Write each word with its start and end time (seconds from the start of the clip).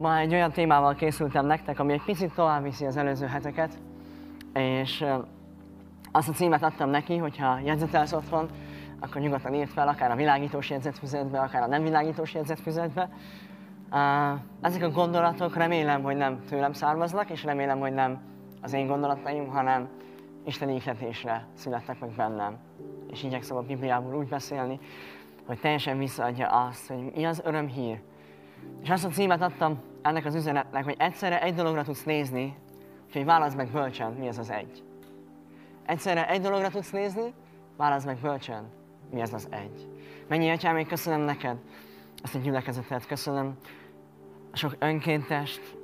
Ma 0.00 0.18
egy 0.18 0.32
olyan 0.32 0.50
témával 0.50 0.94
készültem 0.94 1.46
nektek, 1.46 1.78
ami 1.78 1.92
egy 1.92 2.02
picit 2.02 2.34
tovább 2.34 2.62
viszi 2.62 2.86
az 2.86 2.96
előző 2.96 3.26
heteket, 3.26 3.78
és 4.54 5.04
azt 6.12 6.28
a 6.28 6.32
címet 6.32 6.62
adtam 6.62 6.90
neki, 6.90 7.16
hogyha 7.16 7.58
jegyzetelsz 7.64 8.12
otthon, 8.12 8.48
akkor 9.00 9.20
nyugodtan 9.20 9.54
írt 9.54 9.70
fel, 9.70 9.88
akár 9.88 10.10
a 10.10 10.14
világítós 10.14 10.70
jegyzetfüzetbe, 10.70 11.40
akár 11.40 11.62
a 11.62 11.66
nem 11.66 11.82
világítós 11.82 12.34
jegyzetfüzetbe. 12.34 13.10
Ezek 14.60 14.82
a 14.82 14.90
gondolatok 14.90 15.56
remélem, 15.56 16.02
hogy 16.02 16.16
nem 16.16 16.44
tőlem 16.48 16.72
származnak, 16.72 17.30
és 17.30 17.44
remélem, 17.44 17.78
hogy 17.78 17.92
nem 17.92 18.20
az 18.60 18.72
én 18.72 18.86
gondolataim, 18.86 19.48
hanem 19.48 19.88
Isten 20.44 20.68
ihletésre 20.68 21.46
születtek 21.54 22.00
meg 22.00 22.10
bennem. 22.10 22.56
És 23.10 23.22
igyekszem 23.22 23.56
a 23.56 23.62
Bibliából 23.62 24.14
úgy 24.14 24.28
beszélni, 24.28 24.80
hogy 25.46 25.60
teljesen 25.60 25.98
visszaadja 25.98 26.46
azt, 26.46 26.88
hogy 26.88 27.12
mi 27.14 27.24
az 27.24 27.42
örömhír. 27.44 28.00
És 28.82 28.90
azt 28.90 29.04
a 29.04 29.08
címet 29.08 29.42
adtam 29.42 29.88
ennek 30.02 30.24
az 30.24 30.34
üzenetnek, 30.34 30.84
hogy 30.84 30.96
egyszerre 30.98 31.42
egy 31.42 31.54
dologra 31.54 31.82
tudsz 31.82 32.04
nézni, 32.04 32.56
úgyhogy 33.06 33.24
válaszd 33.24 33.56
meg 33.56 33.70
bölcsen, 33.70 34.12
mi 34.12 34.28
az 34.28 34.38
az 34.38 34.50
egy. 34.50 34.82
Egyszerre 35.86 36.28
egy 36.28 36.40
dologra 36.40 36.68
tudsz 36.68 36.90
nézni, 36.90 37.34
válaszd 37.76 38.06
meg 38.06 38.18
bölcsen, 38.18 38.64
mi 39.10 39.20
ez 39.20 39.32
az 39.32 39.48
egy. 39.50 39.88
Mennyi 40.28 40.50
atyám, 40.50 40.76
én 40.76 40.86
köszönöm 40.86 41.20
neked 41.20 41.56
ezt 42.22 42.34
a 42.34 42.38
gyülekezetet, 42.38 43.06
köszönöm 43.06 43.56
a 44.52 44.56
sok 44.56 44.76
önkéntest, 44.78 45.76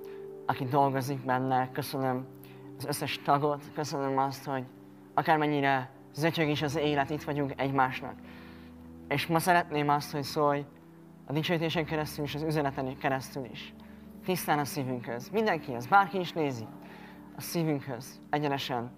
aki 0.46 0.64
dolgozik 0.64 1.24
benne, 1.24 1.70
köszönöm 1.72 2.26
az 2.78 2.84
összes 2.84 3.20
tagot, 3.22 3.62
köszönöm 3.74 4.18
azt, 4.18 4.44
hogy 4.44 4.64
akármennyire 5.14 5.90
zötyög 6.14 6.48
is 6.48 6.62
az 6.62 6.76
élet, 6.76 7.10
itt 7.10 7.22
vagyunk 7.22 7.52
egymásnak. 7.56 8.14
És 9.08 9.26
ma 9.26 9.38
szeretném 9.38 9.88
azt, 9.88 10.12
hogy 10.12 10.22
szólj 10.22 10.64
a 11.26 11.32
dicsőítésen 11.32 11.84
keresztül 11.84 12.24
és 12.24 12.34
az 12.34 12.42
üzeneten 12.42 12.98
keresztül 12.98 13.44
is. 13.52 13.74
Tisztán 14.26 14.58
a 14.58 14.64
szívünkhöz. 14.64 15.28
Mindenki, 15.28 15.74
az 15.74 15.86
bárki 15.86 16.18
is 16.18 16.32
nézi. 16.32 16.66
A 17.36 17.40
szívünkhöz. 17.40 18.20
Egyenesen 18.30 18.90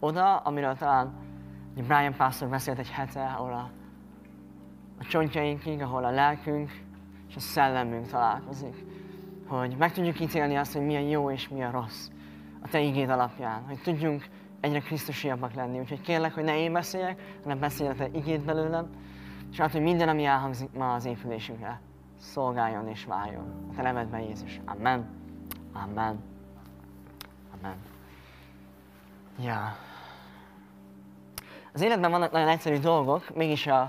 oda, 0.00 0.36
amiről 0.36 0.74
talán 0.74 1.14
Brian 1.74 2.14
Pastor 2.16 2.48
beszélt 2.48 2.78
egy 2.78 2.90
hete, 2.90 3.24
ahol 3.24 3.52
a, 3.52 3.70
a 4.98 5.04
csontjainkig, 5.04 5.82
ahol 5.82 6.04
a 6.04 6.10
lelkünk 6.10 6.70
és 7.28 7.36
a 7.36 7.40
szellemünk 7.40 8.06
találkozik. 8.06 8.84
Hogy 9.46 9.76
meg 9.76 9.92
tudjuk 9.92 10.20
ítélni 10.20 10.56
azt, 10.56 10.72
hogy 10.72 10.82
mi 10.86 10.96
a 10.96 11.08
jó 11.08 11.30
és 11.30 11.48
mi 11.48 11.62
a 11.62 11.70
rossz 11.70 12.08
a 12.62 12.68
Te 12.68 12.80
igéd 12.80 13.08
alapján. 13.08 13.62
Hogy 13.66 13.80
tudjunk 13.82 14.26
egyre 14.60 14.80
Krisztusiabbak 14.80 15.54
lenni. 15.54 15.78
Úgyhogy 15.78 16.00
kérlek, 16.00 16.34
hogy 16.34 16.44
ne 16.44 16.58
én 16.58 16.72
beszéljek, 16.72 17.38
hanem 17.42 17.58
beszélj 17.58 17.90
a 17.90 17.94
Te 17.94 18.08
igéd 18.12 18.44
belőlem, 18.44 18.88
és 19.50 19.56
hát, 19.56 19.72
hogy 19.72 19.82
minden, 19.82 20.08
ami 20.08 20.24
elhangzik 20.24 20.72
ma 20.72 20.94
az 20.94 21.04
épülésünkre, 21.04 21.80
szolgáljon 22.24 22.88
és 22.88 23.04
váljon. 23.04 23.68
A 23.70 23.74
Te 23.74 23.82
nevedben 23.82 24.20
Jézus. 24.20 24.60
Amen. 24.64 25.06
Amen. 25.72 26.22
Amen. 27.54 27.76
Ja. 29.38 29.76
Az 31.72 31.80
életben 31.80 32.10
vannak 32.10 32.30
nagyon 32.30 32.48
egyszerű 32.48 32.78
dolgok, 32.78 33.34
mégis 33.34 33.66
a, 33.66 33.80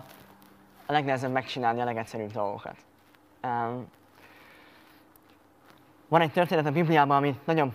a 0.86 0.92
legnehezebb 0.92 1.32
megcsinálni 1.32 1.82
a 1.82 1.86
legegyszerűbb 1.86 2.32
dolgokat. 2.32 2.76
Um, 3.44 3.88
van 6.08 6.22
egy 6.22 6.32
történet 6.32 6.66
a 6.66 6.72
Bibliában, 6.72 7.18
ami 7.18 7.40
nagyon 7.44 7.74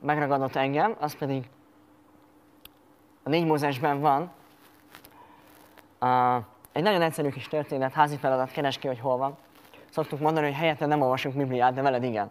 megragadott 0.00 0.54
engem, 0.54 0.96
az 0.98 1.16
pedig 1.16 1.48
a 3.22 3.28
négy 3.28 3.46
Mózesben 3.46 4.00
van. 4.00 4.30
Uh, 6.00 6.44
egy 6.72 6.82
nagyon 6.82 7.02
egyszerű 7.02 7.28
kis 7.28 7.48
történet, 7.48 7.92
házi 7.92 8.16
feladat, 8.16 8.50
keres 8.50 8.78
ki, 8.78 8.86
hogy 8.86 8.98
hol 9.00 9.16
van. 9.16 9.36
Szoktuk 9.94 10.20
mondani, 10.20 10.46
hogy 10.46 10.54
helyette 10.54 10.86
nem 10.86 11.00
olvasunk 11.00 11.36
Bibliát, 11.36 11.74
de 11.74 11.82
veled 11.82 12.02
igen. 12.02 12.30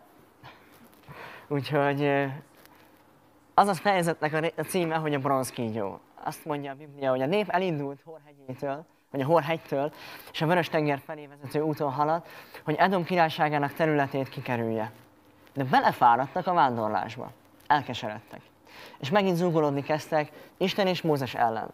Úgyhogy 1.48 2.06
az 3.54 3.68
az 3.68 3.78
fejezetnek 3.78 4.54
a 4.58 4.62
címe, 4.62 4.96
hogy 4.96 5.14
a 5.14 5.20
bronzkígyó. 5.20 6.00
Azt 6.24 6.46
mondja 6.46 6.72
a 6.72 6.76
Biblia, 6.76 7.10
hogy 7.10 7.22
a 7.22 7.26
nép 7.26 7.50
elindult 7.50 8.02
Horhegyétől, 8.06 8.86
vagy 9.12 9.22
a 9.22 9.26
Horhegytől, 9.26 9.94
és 10.32 10.42
a 10.42 10.46
Vörös-tenger 10.46 11.00
felé 11.06 11.28
vezető 11.28 11.62
úton 11.62 11.92
haladt, 11.92 12.28
hogy 12.64 12.76
Edom 12.76 13.04
királyságának 13.04 13.74
területét 13.74 14.30
kikerülje. 14.30 14.92
De 15.54 15.64
belefáradtak 15.64 16.48
a 16.48 16.54
vándorlásba. 16.54 17.32
Elkeseredtek. 17.68 18.42
És 19.00 19.10
megint 19.10 19.36
zúgolódni 19.36 19.84
kezdtek 19.84 20.32
Isten 20.58 20.88
és 20.88 21.02
Mózes 21.02 21.36
ellen. 21.36 21.74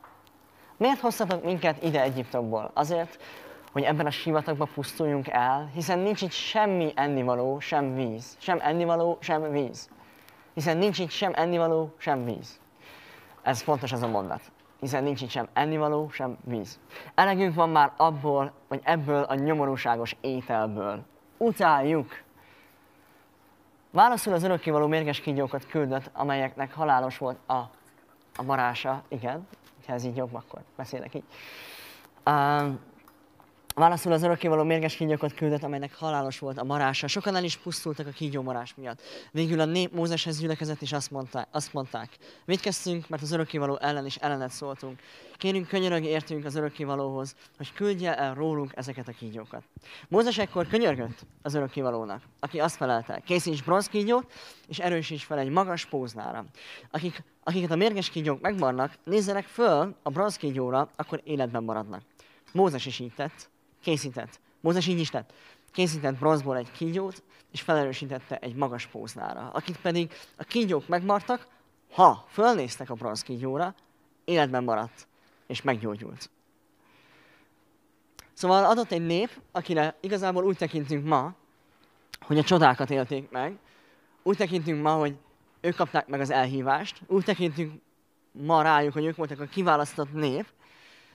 Miért 0.78 1.00
hoztatok 1.00 1.44
minket 1.44 1.84
ide 1.84 2.02
Egyiptomból? 2.02 2.72
Azért, 2.74 3.20
hogy 3.72 3.84
ebben 3.84 4.06
a 4.06 4.12
sivatagban 4.12 4.70
pusztuljunk 4.74 5.28
el, 5.28 5.70
hiszen 5.74 6.00
nincs 6.00 6.22
itt 6.22 6.32
semmi 6.32 6.92
ennivaló, 6.96 7.60
sem 7.60 7.96
víz. 7.96 8.38
Sem 8.40 8.60
ennivaló, 8.62 9.18
sem 9.22 9.52
víz. 9.52 9.90
Hiszen 10.54 10.78
nincs 10.78 11.00
itt 11.00 11.10
sem 11.10 11.32
ennivaló, 11.36 11.94
sem 11.98 12.26
víz. 12.26 12.60
Ez 13.42 13.62
fontos 13.62 13.92
ez 13.92 14.02
a 14.02 14.08
mondat. 14.08 14.42
Hiszen 14.80 15.04
nincs 15.04 15.22
itt 15.22 15.30
sem 15.30 15.48
ennivaló, 15.54 16.10
sem 16.10 16.38
víz. 16.44 16.80
Elegünk 17.16 17.56
van 17.56 17.70
már 17.70 17.92
abból, 17.98 18.52
vagy 18.68 18.82
ebből 18.84 19.24
a 19.24 19.34
nyomorúságos 19.36 20.16
ételből. 20.22 21.02
Utáljuk. 21.38 22.22
Válaszul 23.92 24.34
az 24.34 24.44
örökkévaló 24.44 24.88
mérges 24.88 25.20
kígyókat 25.20 25.66
küldött, 25.66 26.10
amelyeknek 26.14 26.74
halálos 26.74 27.18
volt 27.18 27.38
a, 27.46 27.54
a 28.36 28.44
marása. 28.46 29.04
Igen, 29.08 29.48
ha 29.88 29.94
ez 29.94 30.04
így 30.04 30.16
jobb, 30.16 30.34
akkor 30.34 30.62
beszélek 30.76 31.14
így. 31.14 31.24
Um, 32.26 32.80
Válaszul 33.80 34.12
az 34.12 34.24
örökkévaló 34.24 34.64
mérges 34.64 34.96
kígyókat 34.96 35.34
küldött, 35.34 35.64
amelynek 35.64 35.96
halálos 35.96 36.40
volt 36.40 36.58
a 36.58 36.64
marása. 36.64 37.08
Sokan 37.08 37.36
el 37.36 37.44
is 37.44 37.58
pusztultak 37.58 38.08
a 38.08 38.12
kígyó 38.12 38.42
marás 38.42 38.76
miatt. 38.76 39.02
Végül 39.32 39.60
a 39.60 39.66
nép 39.66 39.94
Mózeshez 39.94 40.40
gyülekezett, 40.40 40.82
és 40.82 40.92
azt 40.92 41.12
mondták, 41.12 41.48
azt 41.52 41.74
mondták 41.74 42.18
védkeztünk, 42.46 43.10
mert 43.10 43.22
az 43.22 43.32
örökkévaló 43.32 43.78
ellen 43.82 44.06
is 44.06 44.16
ellenet 44.16 44.52
szóltunk. 44.52 45.00
Kérünk 45.38 45.68
könyörög 45.68 46.04
értünk 46.04 46.46
az 46.46 46.56
örökkévalóhoz, 46.56 47.36
hogy 47.58 47.74
küldje 47.74 48.18
el 48.18 48.34
rólunk 48.34 48.72
ezeket 48.76 49.08
a 49.08 49.12
kígyókat. 49.12 49.64
Mózes 50.08 50.38
ekkor 50.38 50.68
könyörgött 50.68 51.26
az 51.42 51.54
örökkévalónak, 51.54 52.22
aki 52.40 52.60
azt 52.60 52.76
felelte, 52.76 53.22
készíts 53.26 53.64
bronzkígyót, 53.64 54.32
és 54.68 54.80
erősíts 54.80 55.24
fel 55.24 55.40
egy 55.40 55.50
magas 55.50 55.86
póznára. 55.86 56.46
Akik, 56.92 57.24
akiket 57.44 57.72
a 57.72 57.76
mérges 57.76 58.10
kígyók 58.10 58.42
megmarnak, 58.42 58.94
nézzenek 59.04 59.46
föl 59.46 59.96
a 60.04 60.10
bronzkígyóra, 60.10 60.90
akkor 60.96 61.22
életben 61.24 61.64
maradnak. 61.64 62.02
Mózes 62.52 62.86
is 62.86 63.00
így 63.00 63.14
tett, 63.14 63.50
készített. 63.82 64.40
Mózes 64.60 64.88
így. 64.88 65.10
Készített 65.72 66.18
bronzból 66.18 66.58
egy 66.58 66.72
kígyót, 66.72 67.24
és 67.52 67.62
felerősítette 67.62 68.38
egy 68.38 68.56
magas 68.56 68.86
póznára. 68.86 69.50
Akik 69.54 69.78
pedig 69.78 70.14
a 70.38 70.44
kígyók 70.44 70.88
megmartak, 70.88 71.48
ha 71.92 72.26
fölnéztek 72.30 72.90
a 72.90 72.94
bronz 72.94 73.22
kígyóra, 73.22 73.76
életben 74.26 74.64
maradt, 74.64 75.08
és 75.48 75.62
meggyógyult. 75.62 76.30
Szóval 78.34 78.66
adott 78.66 78.92
egy 78.92 79.06
nép, 79.06 79.42
akire 79.52 79.96
igazából 80.00 80.46
úgy 80.46 80.58
tekintünk 80.58 81.06
ma, 81.06 81.34
hogy 82.20 82.38
a 82.38 82.44
csodákat 82.44 82.90
élték 82.90 83.30
meg, 83.30 83.58
úgy 84.24 84.38
tekintünk 84.38 84.82
ma, 84.82 84.92
hogy 84.92 85.16
ők 85.62 85.76
kapták 85.76 86.08
meg 86.08 86.20
az 86.20 86.30
elhívást, 86.30 87.02
úgy 87.08 87.24
tekintünk 87.24 87.82
ma 88.32 88.62
rájuk, 88.62 88.94
hogy 88.94 89.06
ők 89.06 89.16
voltak 89.16 89.40
a 89.40 89.46
kiválasztott 89.46 90.14
nép, 90.14 90.46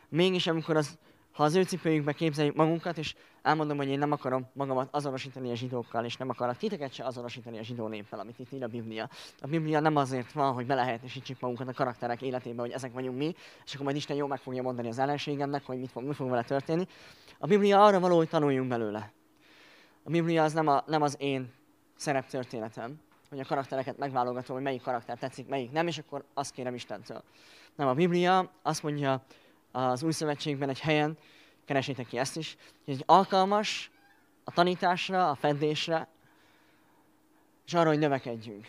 mégis 0.08 0.46
amikor 0.46 0.76
az 0.76 0.98
ha 1.34 1.44
az 1.44 1.54
ő 1.54 1.62
cipőjükbe 1.62 2.12
képzeljük 2.12 2.54
magunkat, 2.54 2.98
és 2.98 3.14
elmondom, 3.42 3.76
hogy 3.76 3.88
én 3.88 3.98
nem 3.98 4.12
akarom 4.12 4.46
magamat 4.52 4.88
azonosítani 4.90 5.50
a 5.50 5.54
zsidókkal, 5.54 6.04
és 6.04 6.16
nem 6.16 6.28
akarok 6.28 6.56
titeket 6.56 6.92
se 6.92 7.04
azonosítani 7.04 7.58
a 7.58 7.62
zsidó 7.62 7.88
néppel, 7.88 8.18
amit 8.18 8.38
itt 8.38 8.52
ír 8.52 8.62
a 8.62 8.66
Biblia. 8.66 9.08
A 9.40 9.46
Biblia 9.46 9.80
nem 9.80 9.96
azért 9.96 10.32
van, 10.32 10.52
hogy 10.52 10.66
belehelyettesítsük 10.66 11.40
magunkat 11.40 11.68
a 11.68 11.72
karakterek 11.72 12.22
életébe, 12.22 12.60
hogy 12.60 12.70
ezek 12.70 12.92
vagyunk 12.92 13.16
mi, 13.16 13.34
és 13.64 13.72
akkor 13.72 13.84
majd 13.84 13.96
Isten 13.96 14.16
jó 14.16 14.26
meg 14.26 14.38
fogja 14.38 14.62
mondani 14.62 14.88
az 14.88 14.98
ellenségemnek, 14.98 15.66
hogy 15.66 15.78
mit 15.78 15.90
fog, 15.90 16.04
mi 16.04 16.14
fog 16.14 16.28
vele 16.28 16.42
történni. 16.42 16.86
A 17.38 17.46
Biblia 17.46 17.84
arra 17.84 18.00
való, 18.00 18.16
hogy 18.16 18.28
tanuljunk 18.28 18.68
belőle. 18.68 19.12
A 20.02 20.10
Biblia 20.10 20.42
az 20.42 20.52
nem, 20.52 20.68
a, 20.68 20.82
nem 20.86 21.02
az 21.02 21.16
én 21.18 21.52
szereptörténetem, 21.96 23.00
hogy 23.28 23.40
a 23.40 23.44
karaktereket 23.44 23.98
megválogatom, 23.98 24.56
hogy 24.56 24.64
melyik 24.64 24.82
karakter 24.82 25.18
tetszik, 25.18 25.48
melyik 25.48 25.72
nem, 25.72 25.86
és 25.86 25.98
akkor 25.98 26.24
azt 26.34 26.52
kérem 26.52 26.74
Istentől. 26.74 27.22
Nem, 27.74 27.88
a 27.88 27.94
Biblia 27.94 28.50
azt 28.62 28.82
mondja, 28.82 29.24
az 29.76 30.02
Új 30.02 30.12
Szövetségben 30.12 30.68
egy 30.68 30.80
helyen, 30.80 31.18
keresétek 31.64 32.06
ki 32.06 32.18
ezt 32.18 32.36
is, 32.36 32.56
hogy 32.84 33.02
alkalmas 33.06 33.90
a 34.44 34.50
tanításra, 34.50 35.30
a 35.30 35.34
fedésre, 35.34 36.08
és 37.66 37.74
arra, 37.74 37.88
hogy 37.88 37.98
növekedjünk. 37.98 38.66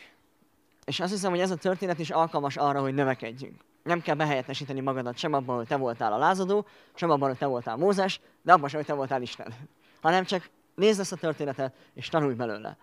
És 0.86 1.00
azt 1.00 1.12
hiszem, 1.12 1.30
hogy 1.30 1.40
ez 1.40 1.52
a 1.52 1.56
történet 1.56 2.00
is 2.00 2.10
alkalmas 2.10 2.58
arra, 2.58 2.82
hogy 2.82 2.94
növekedjünk. 2.94 3.62
Nem 3.84 4.02
kell 4.02 4.16
behelyettesíteni 4.16 4.80
magadat 4.80 5.18
sem 5.18 5.34
abban, 5.34 5.56
hogy 5.56 5.68
te 5.68 5.76
voltál 5.76 6.14
a 6.14 6.18
lázadó, 6.18 6.66
sem 6.94 7.10
abban, 7.10 7.30
hogy 7.30 7.38
te 7.38 7.46
voltál 7.46 7.76
Mózes, 7.76 8.20
de 8.42 8.54
abban 8.54 8.70
sem, 8.70 8.78
hogy 8.78 8.88
te 8.88 8.94
voltál 8.94 9.22
Isten. 9.22 9.54
Hanem 10.02 10.24
csak 10.24 10.50
nézd 10.76 11.00
ezt 11.00 11.12
a 11.12 11.16
történetet, 11.16 11.74
és 11.94 12.10
tanulj 12.10 12.34
belőle. 12.34 12.78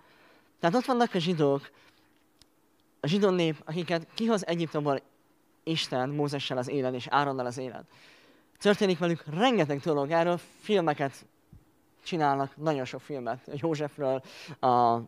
Tehát 0.61 0.77
ott 0.77 0.85
vannak 0.85 1.15
a 1.15 1.19
zsidók, 1.19 1.71
a 3.01 3.07
zsidó 3.07 3.31
nép, 3.31 3.63
akiket 3.65 4.07
kihoz 4.15 4.47
Egyiptomból 4.47 5.01
Isten 5.63 6.09
Mózessel 6.09 6.59
az 6.59 6.69
élen 6.69 6.95
és 6.95 7.07
Áronnal 7.07 7.47
az 7.47 7.59
élen. 7.59 7.87
Történik 8.63 8.99
velük 8.99 9.25
rengeteg 9.35 9.79
dolog, 9.79 10.11
erről 10.11 10.41
filmeket 10.61 11.27
csinálnak, 12.03 12.57
nagyon 12.57 12.85
sok 12.85 13.01
filmet, 13.01 13.51
Józsefről, 13.55 14.23
a 14.61 15.01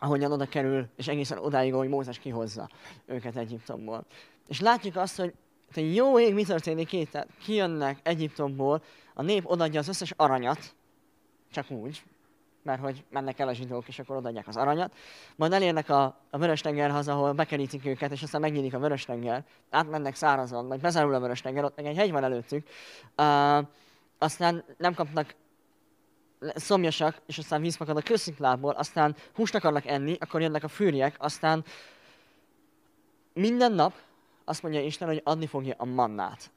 ahogyan 0.00 0.32
oda 0.32 0.46
kerül, 0.46 0.88
és 0.96 1.08
egészen 1.08 1.38
odáig, 1.38 1.74
hogy 1.74 1.88
Mózes 1.88 2.18
kihozza 2.18 2.68
őket 3.06 3.36
Egyiptomból. 3.36 4.04
És 4.48 4.60
látjuk 4.60 4.96
azt, 4.96 5.16
hogy 5.16 5.34
te 5.72 5.80
jó 5.80 6.20
ég, 6.20 6.34
mi 6.34 6.44
történik 6.44 6.92
itt? 6.92 7.26
Kijönnek 7.42 7.98
Egyiptomból, 8.02 8.82
a 9.14 9.22
nép 9.22 9.46
odaadja 9.46 9.80
az 9.80 9.88
összes 9.88 10.12
aranyat, 10.16 10.74
csak 11.52 11.70
úgy, 11.70 12.02
mert 12.62 12.80
hogy 12.80 13.04
mennek 13.10 13.38
el 13.38 13.48
a 13.48 13.52
zsidók, 13.52 13.88
és 13.88 13.98
akkor 13.98 14.16
odaadják 14.16 14.48
az 14.48 14.56
aranyat. 14.56 14.94
Majd 15.36 15.52
elérnek 15.52 15.88
a, 15.88 16.02
a 16.30 16.38
Vörös-tengerhez, 16.38 17.08
ahol 17.08 17.32
bekerítik 17.32 17.86
őket, 17.86 18.10
és 18.12 18.22
aztán 18.22 18.40
megnyílik 18.40 18.74
a 18.74 18.78
Vörös-tenger. 18.78 19.44
Átmennek 19.70 20.14
szárazon, 20.14 20.64
majd 20.64 20.80
bezárul 20.80 21.14
a 21.14 21.20
Vörös-tenger, 21.20 21.64
ott 21.64 21.76
meg 21.76 21.86
egy 21.86 21.96
hegy 21.96 22.10
van 22.10 22.24
előttük. 22.24 22.68
Uh, 23.16 23.66
aztán 24.18 24.64
nem 24.76 24.94
kapnak 24.94 25.34
szomjasak, 26.40 27.20
és 27.26 27.38
aztán 27.38 27.60
víz 27.60 27.80
a 27.80 28.02
kősziklából, 28.02 28.72
aztán 28.72 29.16
húst 29.34 29.54
akarnak 29.54 29.86
enni, 29.86 30.16
akkor 30.20 30.40
jönnek 30.40 30.64
a 30.64 30.68
fűriek, 30.68 31.16
aztán 31.18 31.64
minden 33.32 33.72
nap 33.72 33.94
azt 34.44 34.62
mondja 34.62 34.80
Isten, 34.80 35.08
hogy 35.08 35.20
adni 35.24 35.46
fogja 35.46 35.74
a 35.78 35.84
mannát. 35.84 36.50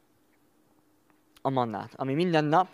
A 1.41 1.49
mannát, 1.49 1.93
ami 1.95 2.13
minden 2.13 2.45
nap 2.45 2.67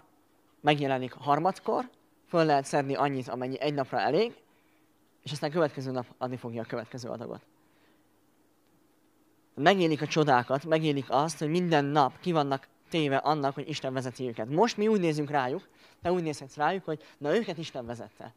megjelenik 0.62 1.13
harmadkor, 1.13 1.89
föl 2.27 2.45
lehet 2.45 2.65
szedni 2.65 2.95
annyit, 2.95 3.27
amennyi 3.27 3.59
egy 3.59 3.74
napra 3.74 4.00
elég, 4.00 4.35
és 5.24 5.31
aztán 5.31 5.51
következő 5.51 5.91
nap 5.91 6.06
adni 6.18 6.38
fogja 6.38 6.62
a 6.62 6.65
következő 6.65 7.09
adagot. 7.09 7.41
Megélik 9.56 10.01
a 10.01 10.07
csodákat, 10.07 10.65
megélik 10.65 11.06
azt, 11.09 11.39
hogy 11.39 11.50
minden 11.50 11.85
nap 11.85 12.19
ki 12.19 12.31
vannak 12.31 12.68
téve 12.89 13.18
annak, 13.18 13.53
hogy 13.53 13.69
Isten 13.69 13.94
vezeti 13.94 14.27
őket. 14.27 14.50
Most 14.50 14.77
mi 14.77 14.88
úgy 14.88 15.00
nézünk 15.00 15.29
rájuk, 15.29 15.68
te 16.01 16.12
úgy 16.12 16.24
nézhetsz 16.24 16.56
rájuk, 16.56 16.85
hogy 16.85 17.03
na 17.18 17.35
őket 17.35 17.57
Isten 17.57 17.85
vezette. 17.85 18.33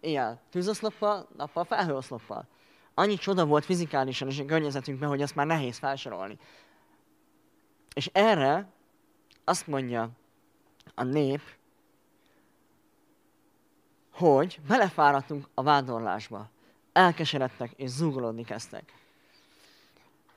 Éjjel 0.00 0.40
tűzoszloppal, 0.50 1.28
nappal 1.36 1.64
felhőoszloppal. 1.64 2.46
Annyi 2.94 3.16
csoda 3.16 3.46
volt 3.46 3.64
fizikálisan 3.64 4.28
és 4.28 4.38
a 4.38 4.44
környezetünkben, 4.44 5.08
hogy 5.08 5.22
azt 5.22 5.34
már 5.34 5.46
nehéz 5.46 5.78
felsorolni. 5.78 6.38
És 7.94 8.10
erre 8.12 8.66
azt 9.44 9.66
mondja 9.66 10.10
a 10.94 11.02
nép, 11.02 11.40
hogy 14.16 14.60
belefáradtunk 14.68 15.48
a 15.54 15.62
vándorlásba. 15.62 16.48
Elkeseredtek 16.92 17.72
és 17.76 17.90
zúgolódni 17.90 18.44
kezdtek. 18.44 18.92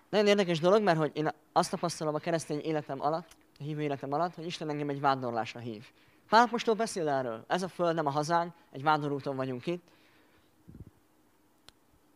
Nagyon 0.10 0.28
érdekes 0.28 0.60
dolog, 0.60 0.84
mert 0.84 0.98
hogy 0.98 1.12
én 1.14 1.30
azt 1.52 1.72
tapasztalom 1.72 2.16
a 2.16 2.20
keresztény 2.20 2.60
életem 2.60 3.02
alatt, 3.02 3.38
a 3.60 3.64
hívő 3.64 3.82
életem 3.82 4.14
alatt, 4.14 4.36
hogy 4.36 4.46
Isten 4.46 4.70
engem 4.70 4.90
egy 4.90 5.00
vándorlásra 5.00 5.60
hív. 5.60 5.86
Pálapostól 6.30 6.76
beszél 6.76 7.10
erről. 7.10 7.44
Ez 7.48 7.64
a 7.64 7.68
föld 7.68 7.96
nem 7.96 8.06
a 8.06 8.10
hazánk, 8.10 8.54
egy 8.72 8.84
vándorúton 8.84 9.36
vagyunk 9.36 9.68
itt. 9.68 9.84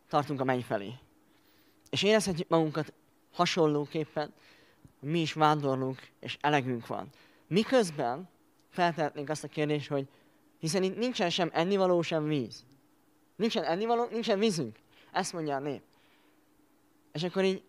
Tartunk 0.08 0.40
a 0.40 0.44
menny 0.44 0.62
felé. 0.62 0.94
És 1.90 2.02
érezhetjük 2.02 2.48
magunkat 2.48 2.92
hasonlóképpen, 3.32 4.32
mi 5.00 5.20
is 5.20 5.32
vándorlunk, 5.32 6.08
és 6.20 6.38
elegünk 6.40 6.86
van. 6.86 7.08
Miközben 7.46 8.28
feltehetnénk 8.70 9.28
azt 9.28 9.44
a 9.44 9.48
kérdést, 9.48 9.88
hogy 9.88 10.08
hiszen 10.64 10.82
itt 10.82 10.96
nincsen 10.96 11.30
sem 11.30 11.50
ennivaló, 11.52 12.02
sem 12.02 12.24
víz. 12.24 12.64
Nincsen 13.36 13.64
ennivaló, 13.64 14.06
nincsen 14.10 14.38
vízünk. 14.38 14.78
Ezt 15.12 15.32
mondja 15.32 15.56
a 15.56 15.58
nép. 15.58 15.82
És 17.12 17.22
akkor 17.22 17.44
így, 17.44 17.62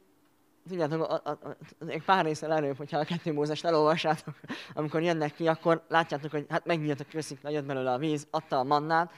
tudjátok, 0.68 1.02
a, 1.02 1.22
a, 1.24 1.30
a, 1.30 1.56
a 1.80 2.02
pár 2.06 2.26
részsel 2.26 2.54
előbb, 2.54 2.78
hogyha 2.78 2.98
a 2.98 3.04
kettő 3.04 3.34
Mózest 3.34 3.66
elolvassátok, 3.66 4.40
amikor 4.74 5.02
jönnek 5.02 5.34
ki, 5.34 5.48
akkor 5.48 5.86
látjátok, 5.88 6.32
hogy 6.32 6.46
hát 6.50 6.66
megnyílt 6.66 7.00
a 7.00 7.06
köszik, 7.10 7.40
jött 7.44 7.66
belőle 7.66 7.92
a 7.92 7.98
víz, 7.98 8.28
adta 8.32 8.60
a 8.60 8.64
mannát, 8.64 9.14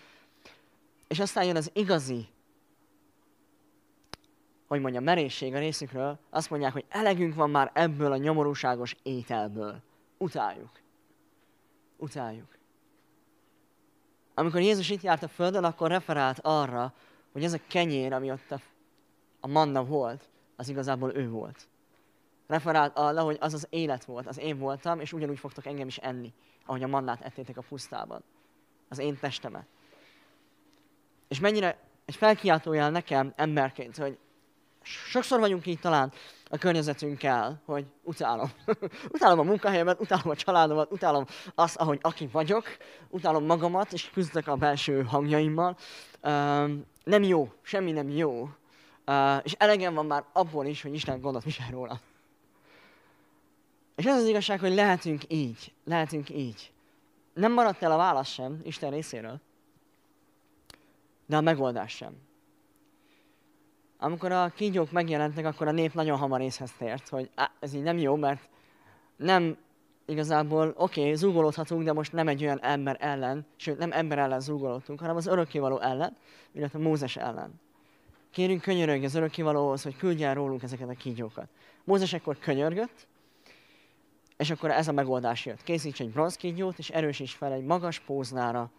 és 1.07 1.19
aztán 1.19 1.45
jön 1.45 1.55
az 1.55 1.71
igazi, 1.73 2.27
hogy 4.67 4.81
mondja, 4.81 5.01
merészség 5.01 5.53
a 5.53 5.59
részükről, 5.59 6.19
azt 6.29 6.49
mondják, 6.49 6.73
hogy 6.73 6.85
elegünk 6.89 7.35
van 7.35 7.49
már 7.49 7.71
ebből 7.73 8.11
a 8.11 8.17
nyomorúságos 8.17 8.95
ételből. 9.03 9.81
Utáljuk. 10.17 10.71
Utáljuk. 11.97 12.56
Amikor 14.39 14.61
Jézus 14.61 14.89
itt 14.89 15.01
járt 15.01 15.23
a 15.23 15.27
földön, 15.27 15.63
akkor 15.63 15.89
referált 15.89 16.39
arra, 16.41 16.93
hogy 17.31 17.43
ez 17.43 17.53
a 17.53 17.59
kenyér, 17.67 18.13
ami 18.13 18.31
ott 18.31 18.51
a, 18.51 18.59
a 19.39 19.47
manna 19.47 19.85
volt, 19.85 20.29
az 20.55 20.69
igazából 20.69 21.15
ő 21.15 21.29
volt. 21.29 21.67
Referált 22.47 22.97
arra, 22.97 23.21
hogy 23.21 23.37
az 23.39 23.53
az 23.53 23.67
élet 23.69 24.05
volt, 24.05 24.27
az 24.27 24.39
én 24.39 24.57
voltam, 24.57 24.99
és 24.99 25.13
ugyanúgy 25.13 25.39
fogtok 25.39 25.65
engem 25.65 25.87
is 25.87 25.97
enni, 25.97 26.33
ahogy 26.65 26.83
a 26.83 26.87
mannát 26.87 27.21
ettétek 27.21 27.57
a 27.57 27.61
pusztában. 27.61 28.23
Az 28.89 28.97
én 28.97 29.19
testemet. 29.19 29.65
És 31.27 31.39
mennyire 31.39 31.77
egy 32.05 32.15
felkiáltójel 32.15 32.91
nekem 32.91 33.33
emberként, 33.35 33.97
hogy 33.97 34.17
sokszor 34.87 35.39
vagyunk 35.39 35.65
így 35.65 35.79
talán 35.79 36.11
a 36.49 36.57
környezetünkkel, 36.57 37.61
hogy 37.65 37.85
utálom. 38.03 38.51
utálom 39.15 39.39
a 39.39 39.43
munkahelyemet, 39.43 39.99
utálom 39.99 40.29
a 40.29 40.35
családomat, 40.35 40.91
utálom 40.91 41.25
azt, 41.55 41.75
ahogy 41.75 41.99
aki 42.01 42.27
vagyok, 42.31 42.65
utálom 43.09 43.45
magamat, 43.45 43.93
és 43.93 44.09
küzdök 44.09 44.47
a 44.47 44.55
belső 44.55 45.03
hangjaimmal. 45.03 45.77
Uh, 46.23 46.71
nem 47.03 47.23
jó, 47.23 47.51
semmi 47.61 47.91
nem 47.91 48.09
jó. 48.09 48.49
Uh, 49.07 49.37
és 49.43 49.55
elegem 49.57 49.93
van 49.93 50.05
már 50.05 50.23
abból 50.33 50.65
is, 50.65 50.81
hogy 50.81 50.93
Isten 50.93 51.21
gondot 51.21 51.43
visel 51.43 51.69
róla. 51.71 51.99
És 53.95 54.05
ez 54.05 54.21
az 54.21 54.27
igazság, 54.27 54.59
hogy 54.59 54.73
lehetünk 54.73 55.21
így, 55.27 55.73
lehetünk 55.85 56.29
így. 56.29 56.71
Nem 57.33 57.53
maradt 57.53 57.83
el 57.83 57.91
a 57.91 57.97
válasz 57.97 58.29
sem 58.29 58.59
Isten 58.63 58.91
részéről, 58.91 59.39
de 61.25 61.37
a 61.37 61.41
megoldás 61.41 61.95
sem 61.95 62.26
amikor 63.99 64.31
a 64.31 64.51
kígyók 64.55 64.91
megjelentek, 64.91 65.45
akkor 65.45 65.67
a 65.67 65.71
nép 65.71 65.93
nagyon 65.93 66.17
hamar 66.17 66.41
észhez 66.41 66.71
tért, 66.77 67.09
hogy 67.09 67.29
á, 67.35 67.51
ez 67.59 67.73
így 67.73 67.83
nem 67.83 67.97
jó, 67.97 68.15
mert 68.15 68.49
nem 69.15 69.57
igazából, 70.05 70.73
oké, 70.75 71.01
okay, 71.01 71.15
zúgolódhatunk, 71.15 71.83
de 71.83 71.93
most 71.93 72.13
nem 72.13 72.27
egy 72.27 72.43
olyan 72.43 72.59
ember 72.61 72.97
ellen, 72.99 73.45
sőt 73.55 73.77
nem 73.77 73.91
ember 73.91 74.17
ellen 74.17 74.39
zúgolódtunk, 74.39 74.99
hanem 74.99 75.15
az 75.15 75.27
örökkévaló 75.27 75.79
ellen, 75.79 76.17
illetve 76.51 76.79
Mózes 76.79 77.15
ellen. 77.15 77.59
Kérünk 78.31 78.61
könyörögj 78.61 79.05
az 79.05 79.15
örökkévalóhoz, 79.15 79.83
hogy 79.83 79.95
küldje 79.97 80.27
el 80.27 80.33
rólunk 80.33 80.63
ezeket 80.63 80.89
a 80.89 80.93
kígyókat. 80.93 81.47
Mózes 81.83 82.13
ekkor 82.13 82.37
könyörgött, 82.39 83.07
és 84.37 84.49
akkor 84.49 84.71
ez 84.71 84.87
a 84.87 84.91
megoldás 84.91 85.45
jött. 85.45 85.63
Készíts 85.63 85.99
egy 85.99 86.09
bronzkígyót, 86.09 86.77
és 86.77 86.89
erősíts 86.89 87.33
fel 87.33 87.51
egy 87.53 87.63
magas 87.63 87.99
póznára, 87.99 88.71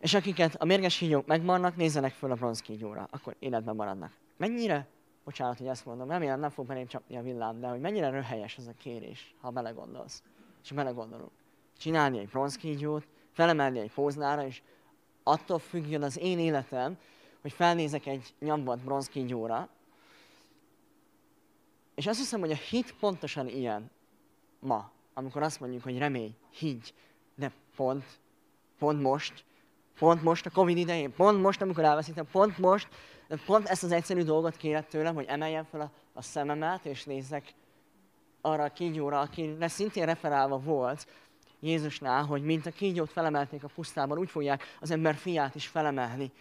és 0.00 0.14
akiket 0.14 0.54
a 0.54 0.64
mérges 0.64 0.96
kígyók 0.96 1.26
megmarnak, 1.26 1.76
nézzenek 1.76 2.12
föl 2.12 2.30
a 2.30 2.34
bronzkígyóra, 2.34 3.08
akkor 3.10 3.36
életben 3.38 3.76
maradnak. 3.76 4.12
Mennyire, 4.36 4.86
bocsánat, 5.24 5.58
hogy 5.58 5.66
ezt 5.66 5.84
mondom, 5.84 6.08
remélem 6.08 6.40
nem 6.40 6.50
fog 6.50 6.66
belém 6.66 6.86
csapni 6.86 7.16
a 7.16 7.22
villám, 7.22 7.60
de 7.60 7.66
hogy 7.66 7.80
mennyire 7.80 8.10
röhelyes 8.10 8.58
ez 8.58 8.66
a 8.66 8.72
kérés, 8.78 9.34
ha 9.40 9.50
belegondolsz. 9.50 10.22
És 10.62 10.72
belegondolunk. 10.72 11.30
Csinálni 11.78 12.18
egy 12.18 12.28
bronzkígyót, 12.28 13.06
felemelni 13.32 13.78
egy 13.78 13.92
póznára, 13.92 14.46
és 14.46 14.62
attól 15.22 15.58
függjön 15.58 16.02
az 16.02 16.18
én 16.18 16.38
életem, 16.38 16.98
hogy 17.40 17.52
felnézek 17.52 18.06
egy 18.06 18.34
nyombat 18.38 18.78
bronzkígyóra, 18.78 19.68
és 21.94 22.06
azt 22.06 22.18
hiszem, 22.18 22.40
hogy 22.40 22.50
a 22.50 22.54
hit 22.54 22.94
pontosan 22.94 23.48
ilyen 23.48 23.90
ma, 24.58 24.90
amikor 25.14 25.42
azt 25.42 25.60
mondjuk, 25.60 25.82
hogy 25.82 25.98
remény, 25.98 26.36
higgy, 26.50 26.94
de 27.34 27.52
pont, 27.76 28.04
pont 28.78 29.02
most 29.02 29.44
pont 29.98 30.22
most 30.22 30.46
a 30.46 30.50
Covid 30.50 30.76
idején, 30.76 31.14
pont 31.14 31.40
most, 31.40 31.62
amikor 31.62 31.84
elveszítem, 31.84 32.26
pont 32.32 32.58
most, 32.58 32.88
de 33.28 33.36
pont 33.46 33.68
ezt 33.68 33.82
az 33.82 33.92
egyszerű 33.92 34.22
dolgot 34.22 34.56
kérett 34.56 34.88
tőlem, 34.88 35.14
hogy 35.14 35.26
emeljem 35.28 35.64
fel 35.64 35.80
a, 35.80 35.90
a 36.12 36.22
szememet, 36.22 36.84
és 36.84 37.04
nézzek 37.04 37.54
arra 38.40 38.64
a 38.64 38.72
kígyóra, 38.72 39.20
akire 39.20 39.68
szintén 39.68 40.06
referálva 40.06 40.58
volt 40.58 41.06
Jézusnál, 41.60 42.24
hogy 42.24 42.42
mint 42.42 42.66
a 42.66 42.70
kígyót 42.70 43.10
felemelték 43.10 43.64
a 43.64 43.68
pusztában, 43.74 44.18
úgy 44.18 44.30
fogják 44.30 44.76
az 44.80 44.90
ember 44.90 45.14
fiát 45.14 45.54
is 45.54 45.66
felemelni, 45.66 46.32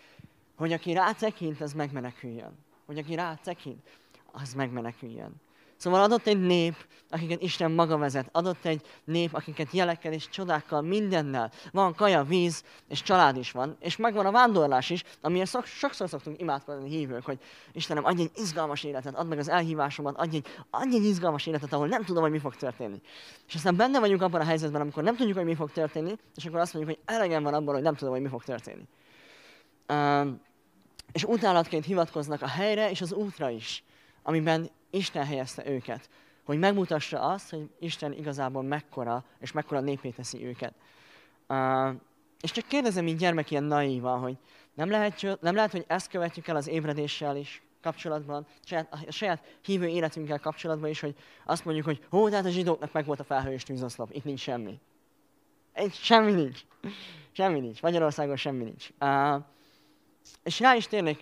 hogy 0.57 0.73
aki 0.73 0.93
rá 0.93 1.11
tekint, 1.11 1.61
az 1.61 1.73
megmeneküljön. 1.73 2.57
Hogy 2.85 2.97
aki 2.97 3.15
rá 3.15 3.35
tekint, 3.43 3.87
az 4.31 4.53
megmeneküljön. 4.53 5.41
Szóval 5.77 6.01
adott 6.01 6.27
egy 6.27 6.39
nép, 6.39 6.75
akiket 7.09 7.41
Isten 7.41 7.71
maga 7.71 7.97
vezet. 7.97 8.29
Adott 8.31 8.65
egy 8.65 8.81
nép, 9.03 9.33
akiket 9.33 9.71
jelekkel 9.71 10.13
és 10.13 10.29
csodákkal, 10.29 10.81
mindennel. 10.81 11.51
Van 11.71 11.93
kaja, 11.93 12.23
víz, 12.23 12.63
és 12.87 13.01
család 13.01 13.37
is 13.37 13.51
van. 13.51 13.77
És 13.79 13.95
megvan 13.95 14.25
a 14.25 14.31
vándorlás 14.31 14.89
is, 14.89 15.03
amiért 15.21 15.49
szok, 15.49 15.65
sokszor 15.65 16.09
szoktunk 16.09 16.41
imádkozni 16.41 16.89
hívők, 16.89 17.25
hogy 17.25 17.39
Istenem, 17.71 18.05
adj 18.05 18.21
egy 18.21 18.31
izgalmas 18.35 18.83
életet, 18.83 19.15
add 19.15 19.25
meg 19.25 19.37
az 19.37 19.49
elhívásomat, 19.49 20.17
adj 20.17 20.35
egy, 20.35 20.47
adj 20.69 20.95
egy 20.95 21.05
izgalmas 21.05 21.45
életet, 21.45 21.73
ahol 21.73 21.87
nem 21.87 22.03
tudom, 22.03 22.21
hogy 22.21 22.31
mi 22.31 22.39
fog 22.39 22.55
történni. 22.55 23.01
És 23.47 23.55
aztán 23.55 23.75
benne 23.75 23.99
vagyunk 23.99 24.21
abban 24.21 24.41
a 24.41 24.45
helyzetben, 24.45 24.81
amikor 24.81 25.03
nem 25.03 25.15
tudjuk, 25.15 25.37
hogy 25.37 25.45
mi 25.45 25.55
fog 25.55 25.71
történni, 25.71 26.15
és 26.35 26.45
akkor 26.45 26.59
azt 26.59 26.73
mondjuk, 26.73 26.97
hogy 26.97 27.15
elegem 27.15 27.43
van 27.43 27.53
abban, 27.53 27.73
hogy 27.73 27.83
nem 27.83 27.95
tudom, 27.95 28.13
hogy 28.13 28.21
mi 28.21 28.29
fog 28.29 28.43
történni. 28.43 28.87
Uh, 29.89 30.27
és 31.11 31.23
utálatként 31.23 31.85
hivatkoznak 31.85 32.41
a 32.41 32.47
helyre 32.47 32.89
és 32.89 33.01
az 33.01 33.13
útra 33.13 33.49
is, 33.49 33.83
amiben 34.23 34.69
Isten 34.89 35.25
helyezte 35.25 35.69
őket, 35.69 36.09
hogy 36.43 36.59
megmutassa 36.59 37.19
azt, 37.19 37.49
hogy 37.49 37.69
Isten 37.79 38.13
igazából 38.13 38.63
mekkora, 38.63 39.23
és 39.39 39.51
mekkora 39.51 39.79
népé 39.79 40.09
teszi 40.09 40.45
őket. 40.45 40.73
Uh, 41.49 41.93
és 42.41 42.51
csak 42.51 42.67
kérdezem 42.67 43.07
így 43.07 43.17
gyermek 43.17 43.51
ilyen 43.51 43.63
naívan, 43.63 44.19
hogy 44.19 44.37
Nem 44.73 44.89
lehet, 44.89 45.41
nem 45.41 45.55
lehet, 45.55 45.71
hogy 45.71 45.85
ezt 45.87 46.09
követjük 46.09 46.47
el 46.47 46.55
az 46.55 46.67
ébredéssel 46.67 47.37
is 47.37 47.61
kapcsolatban, 47.81 48.45
saját, 48.63 48.93
a 49.07 49.11
saját 49.11 49.57
hívő 49.61 49.87
életünkkel 49.87 50.39
kapcsolatban 50.39 50.89
is, 50.89 50.99
hogy 50.99 51.15
azt 51.45 51.65
mondjuk, 51.65 51.85
hogy 51.85 52.05
hó, 52.09 52.29
tehát 52.29 52.45
a 52.45 52.49
zsidóknak 52.49 52.91
meg 52.91 53.05
volt 53.05 53.19
a 53.19 53.23
felhő 53.23 53.51
és 53.51 53.63
tűzoszlop, 53.63 54.09
itt 54.11 54.23
nincs 54.23 54.39
semmi. 54.39 54.79
Itt 55.75 55.93
semmi 55.93 56.31
nincs. 56.31 56.61
Semmi 57.31 57.59
nincs. 57.59 57.81
Magyarországon 57.81 58.35
semmi 58.35 58.63
nincs. 58.63 58.89
Uh, 58.99 59.43
és 60.43 60.59
rá 60.59 60.75
is 60.75 60.87
térnék, 60.87 61.21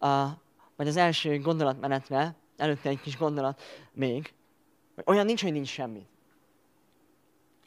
uh, 0.00 0.30
vagy 0.76 0.88
az 0.88 0.96
első 0.96 1.38
gondolatmenetre, 1.38 2.34
előtte 2.56 2.88
egy 2.88 3.00
kis 3.00 3.16
gondolat 3.16 3.62
még, 3.92 4.32
olyan 5.04 5.26
nincs, 5.26 5.42
hogy 5.42 5.52
nincs 5.52 5.68
semmi. 5.68 6.06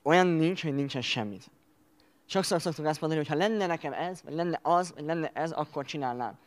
Olyan 0.04 0.28
nincs, 0.28 0.64
hogy 0.64 0.76
nincsen 0.76 1.02
semmit. 1.02 1.50
Sokszor 2.26 2.62
szoktuk 2.62 2.86
azt 2.86 3.02
mondani, 3.02 3.22
hogy 3.22 3.32
ha 3.32 3.48
lenne 3.48 3.66
nekem 3.66 3.94
ez, 3.94 4.22
vagy 4.22 4.34
lenne 4.34 4.60
az, 4.62 4.94
vagy 4.94 5.04
lenne 5.04 5.32
ez, 5.34 5.52
akkor 5.52 5.86
csinálnám. 5.86 6.38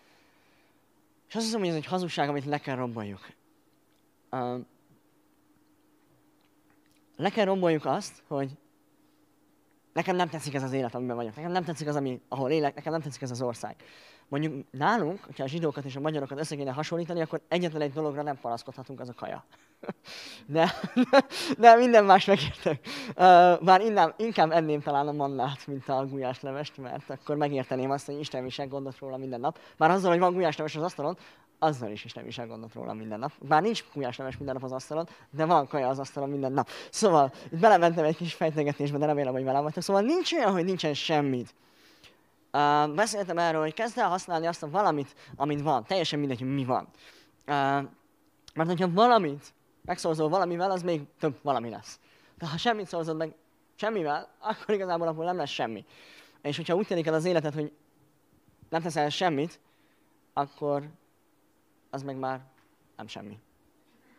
És 1.29 1.35
azt 1.35 1.45
hiszem, 1.45 1.61
hogy 1.61 1.69
ez 1.69 1.75
egy 1.75 1.87
hazugság, 1.87 2.29
amit 2.29 2.45
le 2.45 2.59
kell 2.59 2.77
romboljuk. 2.77 3.31
Le 7.17 7.31
kell 7.31 7.45
romboljuk 7.45 7.85
azt, 7.85 8.23
hogy 8.27 8.51
nekem 9.93 10.17
nem 10.17 10.29
tetszik 10.29 10.55
ez 10.55 10.63
az 10.63 10.73
élet, 10.73 10.95
amiben 10.95 11.17
vagyok. 11.17 11.35
Nekem 11.35 11.53
nem 11.53 11.65
tetszik 11.65 11.89
az, 11.89 11.97
ami, 11.97 12.21
ahol 12.29 12.51
élek, 12.51 12.75
nekem 12.75 12.93
nem 12.93 13.01
tetszik 13.01 13.23
ez 13.23 13.31
az 13.31 13.43
ország. 13.43 13.77
Mondjuk 14.31 14.65
nálunk, 14.71 15.25
hogyha 15.25 15.45
a 15.45 15.47
zsidókat 15.47 15.85
és 15.85 15.97
a 15.97 16.01
magyarokat 16.01 16.39
össze 16.39 16.57
kéne 16.57 16.73
hasonlítani, 16.73 17.21
akkor 17.21 17.41
egyetlen 17.49 17.83
egy 17.83 17.93
dologra 17.93 18.23
nem 18.23 18.39
paraszkodhatunk, 18.41 19.01
az 19.01 19.09
a 19.09 19.15
kaja. 19.15 19.45
De, 20.47 20.73
de 21.59 21.75
minden 21.75 22.05
más 22.05 22.25
megértek. 22.25 22.87
Bár 23.63 23.81
innen, 23.81 24.15
inkább 24.17 24.51
enném 24.51 24.81
talán 24.81 25.09
a 25.09 25.13
mannát, 25.13 25.67
mint 25.67 25.89
a 25.89 26.07
gulyáslevest, 26.07 26.77
mert 26.77 27.11
akkor 27.11 27.37
megérteném 27.37 27.91
azt, 27.91 28.07
hogy 28.07 28.19
Isten 28.19 28.47
is 28.47 28.61
gondot 28.69 28.99
róla 28.99 29.17
minden 29.17 29.41
nap. 29.41 29.59
Bár 29.77 29.91
azzal, 29.91 30.11
hogy 30.11 30.21
van 30.21 30.33
gulyásleves 30.33 30.77
az 30.77 30.83
asztalon, 30.83 31.17
azzal 31.59 31.91
is 31.91 32.05
Isten 32.05 32.25
visel 32.25 32.47
gondot 32.47 32.75
róla 32.75 32.93
minden 32.93 33.19
nap. 33.19 33.33
Bár 33.39 33.63
nincs 33.63 33.85
gulyásleves 33.95 34.37
minden 34.37 34.55
nap 34.55 34.65
az 34.65 34.73
asztalon, 34.73 35.09
de 35.31 35.45
van 35.45 35.67
kaja 35.67 35.89
az 35.89 35.99
asztalon 35.99 36.31
minden 36.31 36.53
nap. 36.53 36.69
Szóval 36.91 37.33
itt 37.53 37.61
belementem 37.61 38.05
egy 38.05 38.17
kis 38.17 38.35
fejtegetésbe, 38.35 38.99
de 38.99 39.07
remélem, 39.07 39.33
hogy 39.33 39.45
velem 39.45 39.63
vagytok. 39.63 39.83
Szóval 39.83 40.03
nincs 40.03 40.33
olyan, 40.33 40.53
hogy 40.53 40.65
nincsen 40.65 40.95
semmit. 40.95 41.55
Uh, 42.53 42.95
beszéltem 42.95 43.39
erről, 43.39 43.61
hogy 43.61 43.75
kezd 43.75 43.99
el 43.99 44.09
használni 44.09 44.47
azt 44.47 44.63
a 44.63 44.71
valamit, 44.71 45.15
amit 45.37 45.61
van. 45.61 45.85
Teljesen 45.85 46.19
mindegy, 46.19 46.39
hogy 46.39 46.55
mi 46.55 46.65
van. 46.65 46.89
Uh, 47.47 47.89
mert 48.55 48.69
hogyha 48.69 48.93
valamit 48.93 49.55
megszózol 49.85 50.29
valamivel, 50.29 50.71
az 50.71 50.83
még 50.83 51.03
több 51.19 51.39
valami 51.43 51.69
lesz. 51.69 52.01
De 52.39 52.47
ha 52.47 52.57
semmit 52.57 52.87
szózod 52.87 53.17
meg 53.17 53.35
semmivel, 53.75 54.29
akkor 54.39 54.75
igazából 54.75 55.09
akkor 55.09 55.25
nem 55.25 55.37
lesz 55.37 55.51
semmi. 55.51 55.85
És 56.43 56.57
hogyha 56.57 56.75
úgy 56.75 56.87
telik 56.87 57.07
el 57.07 57.15
az 57.15 57.25
életed, 57.25 57.55
hogy 57.55 57.73
nem 58.69 58.83
teszel 58.83 59.09
semmit, 59.09 59.61
akkor 60.33 60.89
az 61.91 62.03
meg 62.03 62.17
már 62.17 62.41
nem 62.97 63.07
semmi. 63.07 63.39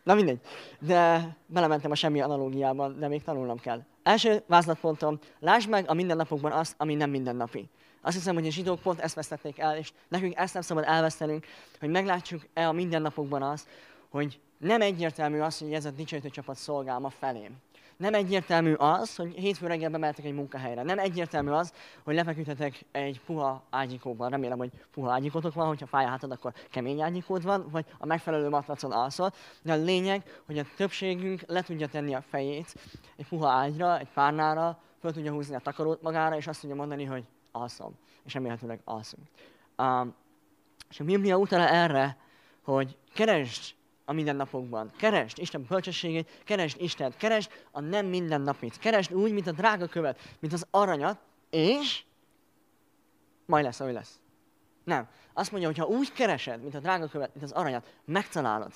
Na 0.04 0.14
mindegy. 0.14 0.40
De 0.80 1.36
belementem 1.46 1.92
a 1.92 1.96
semmi 1.96 2.22
analógiában, 2.22 3.00
de 3.00 3.08
még 3.08 3.24
tanulnom 3.24 3.60
kell. 3.60 3.82
Első 4.04 4.44
vázlatpontom, 4.48 5.20
lásd 5.40 5.70
meg 5.70 5.90
a 5.90 5.94
mindennapokban 5.94 6.52
azt, 6.52 6.76
ami 6.78 6.96
nem 6.96 7.10
mindennapi. 7.10 7.70
Azt 8.02 8.16
hiszem, 8.16 8.34
hogy 8.34 8.48
a 8.48 8.52
zsidók 8.52 8.80
pont 8.80 9.00
ezt 9.00 9.16
vesztették 9.16 9.60
el, 9.60 9.78
és 9.78 9.92
nekünk 10.08 10.36
ezt 10.36 10.54
nem 10.54 10.62
szabad 10.62 10.84
elvesztenünk, 10.84 11.46
hogy 11.80 11.90
meglátjuk-e 11.90 12.68
a 12.68 12.72
mindennapokban 12.72 13.42
azt, 13.42 13.68
hogy 14.10 14.40
nem 14.58 14.82
egyértelmű 14.82 15.40
az, 15.40 15.58
hogy 15.60 15.74
ez 15.74 15.86
a 15.86 15.92
dicsőítő 15.92 16.30
csapat 16.30 16.56
szolgál 16.56 17.00
ma 17.00 17.10
felém. 17.10 17.58
Nem 17.98 18.14
egyértelmű 18.14 18.74
az, 18.74 19.16
hogy 19.16 19.34
hétfő 19.34 19.68
reggel 19.68 19.90
bemeltek 19.90 20.26
egy 20.26 20.34
munkahelyre. 20.34 20.84
Nem 20.84 21.00
egyértelmű 21.00 21.50
az, 21.50 21.74
hogy 22.04 22.16
lefeküdhetek 22.16 22.86
egy 22.92 23.22
puha 23.26 23.64
ágyikóban. 23.70 24.30
Remélem, 24.30 24.58
hogy 24.58 24.72
puha 24.94 25.12
ágyikótok 25.12 25.54
van, 25.54 25.68
hogyha 25.68 25.86
fáj 25.86 26.06
a 26.06 26.08
hátad, 26.08 26.32
akkor 26.32 26.54
kemény 26.72 27.02
ágyikód 27.02 27.44
van, 27.44 27.68
vagy 27.72 27.86
a 27.98 28.06
megfelelő 28.06 28.50
matracon 28.50 28.92
alszol. 28.92 29.34
De 29.62 29.74
a 29.74 29.76
lényeg, 29.76 30.42
hogy 30.46 30.58
a 30.58 30.66
többségünk 30.76 31.42
le 31.48 31.62
tudja 31.62 31.88
tenni 31.88 32.14
a 32.14 32.24
fejét 32.30 32.74
egy 33.18 33.28
puha 33.28 33.50
ágyra, 33.50 34.00
egy 34.00 34.10
párnára, 34.14 34.80
föl 35.00 35.14
tudja 35.14 35.32
húzni 35.32 35.56
a 35.56 35.60
takarót 35.60 36.02
magára, 36.02 36.38
és 36.38 36.48
azt 36.48 36.62
tudja 36.62 36.76
mondani, 36.76 37.04
hogy 37.04 37.24
alszom. 37.52 37.98
És 38.24 38.34
remélhetőleg 38.34 38.82
alszunk. 38.84 39.28
Um, 39.78 40.16
és 40.90 41.00
a 41.00 41.04
Biblia 41.04 41.38
utal 41.38 41.62
erre, 41.62 42.18
hogy 42.62 42.98
keresd 43.14 43.76
a 44.06 44.14
mindennapokban. 44.14 44.92
Keresd 44.98 45.40
Isten 45.40 45.66
bölcsességét, 45.70 46.42
keresd 46.44 46.82
Istent, 46.82 47.18
keresd 47.18 47.52
a 47.72 47.80
nem 47.80 48.06
mindennapit. 48.06 48.80
Keresd 48.80 49.14
úgy, 49.14 49.34
mint 49.34 49.48
a 49.48 49.52
drága 49.52 49.88
követ, 49.88 50.20
mint 50.40 50.54
az 50.54 50.66
aranyat, 50.72 51.20
és 51.50 52.04
majd 53.46 53.64
lesz, 53.64 53.80
ahogy 53.80 53.94
lesz. 53.94 54.20
Nem. 54.84 55.08
Azt 55.34 55.52
mondja, 55.52 55.70
hogy 55.70 55.78
ha 55.78 55.86
úgy 55.86 56.14
keresed, 56.14 56.62
mint 56.62 56.76
a 56.76 56.80
drága 56.80 57.08
követ, 57.08 57.34
mint 57.34 57.46
az 57.46 57.52
aranyat, 57.52 57.98
megtalálod. 58.06 58.72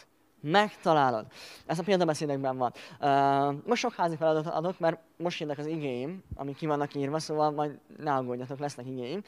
Megtalálod. 0.48 1.26
Ez 1.66 1.80
a 1.80 1.84
példabeszédekben 1.84 2.58
van. 2.58 2.74
Uh, 3.00 3.68
most 3.68 3.82
sok 3.82 3.94
házi 3.94 4.16
feladatot 4.16 4.54
adok, 4.54 4.80
mert 4.80 5.00
most 5.18 5.40
jönnek 5.40 5.58
az 5.58 5.66
igéim, 5.66 6.24
amik 6.36 6.56
ki 6.56 6.66
vannak 6.66 6.96
írva, 6.96 7.20
szóval 7.20 7.52
majd 7.52 7.80
ne 7.98 8.14
aggódjatok, 8.14 8.60
lesznek 8.60 8.86
igéim. 8.86 9.24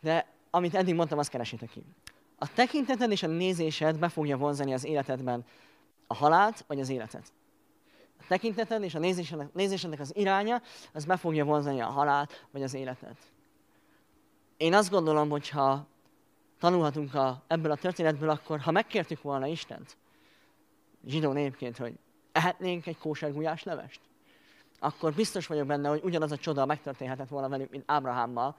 De 0.00 0.26
amit 0.50 0.74
eddig 0.74 0.94
mondtam, 0.94 1.18
azt 1.18 1.30
keresitek 1.30 1.70
ki. 1.70 1.84
A 2.38 2.52
tekinteted 2.52 3.10
és 3.10 3.22
a 3.22 3.26
nézésed 3.26 3.98
be 3.98 4.08
fogja 4.08 4.36
vonzani 4.36 4.72
az 4.72 4.84
életedben 4.84 5.44
a 6.06 6.14
halált 6.14 6.64
vagy 6.66 6.80
az 6.80 6.88
életet. 6.88 7.32
A 8.20 8.24
tekinteted 8.28 8.82
és 8.82 8.94
a 8.94 8.98
nézésednek, 8.98 9.52
nézésednek 9.52 10.00
az 10.00 10.16
iránya, 10.16 10.62
az 10.92 11.04
be 11.04 11.16
fogja 11.16 11.44
vonzani 11.44 11.80
a 11.80 11.86
halált 11.86 12.46
vagy 12.50 12.62
az 12.62 12.74
életet. 12.74 13.16
Én 14.56 14.74
azt 14.74 14.90
gondolom, 14.90 15.30
hogy 15.30 15.48
ha 15.48 15.86
tanulhatunk 16.58 17.14
a, 17.14 17.42
ebből 17.46 17.70
a 17.70 17.76
történetből, 17.76 18.30
akkor 18.30 18.60
ha 18.60 18.70
megkértük 18.70 19.22
volna 19.22 19.46
Istent, 19.46 19.96
zsidó 21.06 21.32
népként, 21.32 21.76
hogy 21.76 21.98
ehetnénk 22.32 22.86
egy 22.86 22.98
kóser 22.98 23.32
gulyás 23.32 23.62
levest, 23.62 24.00
akkor 24.78 25.12
biztos 25.12 25.46
vagyok 25.46 25.66
benne, 25.66 25.88
hogy 25.88 26.00
ugyanaz 26.04 26.32
a 26.32 26.36
csoda 26.36 26.66
megtörténhetett 26.66 27.28
volna 27.28 27.48
velünk, 27.48 27.70
mint 27.70 27.84
Ábrahámmal, 27.86 28.56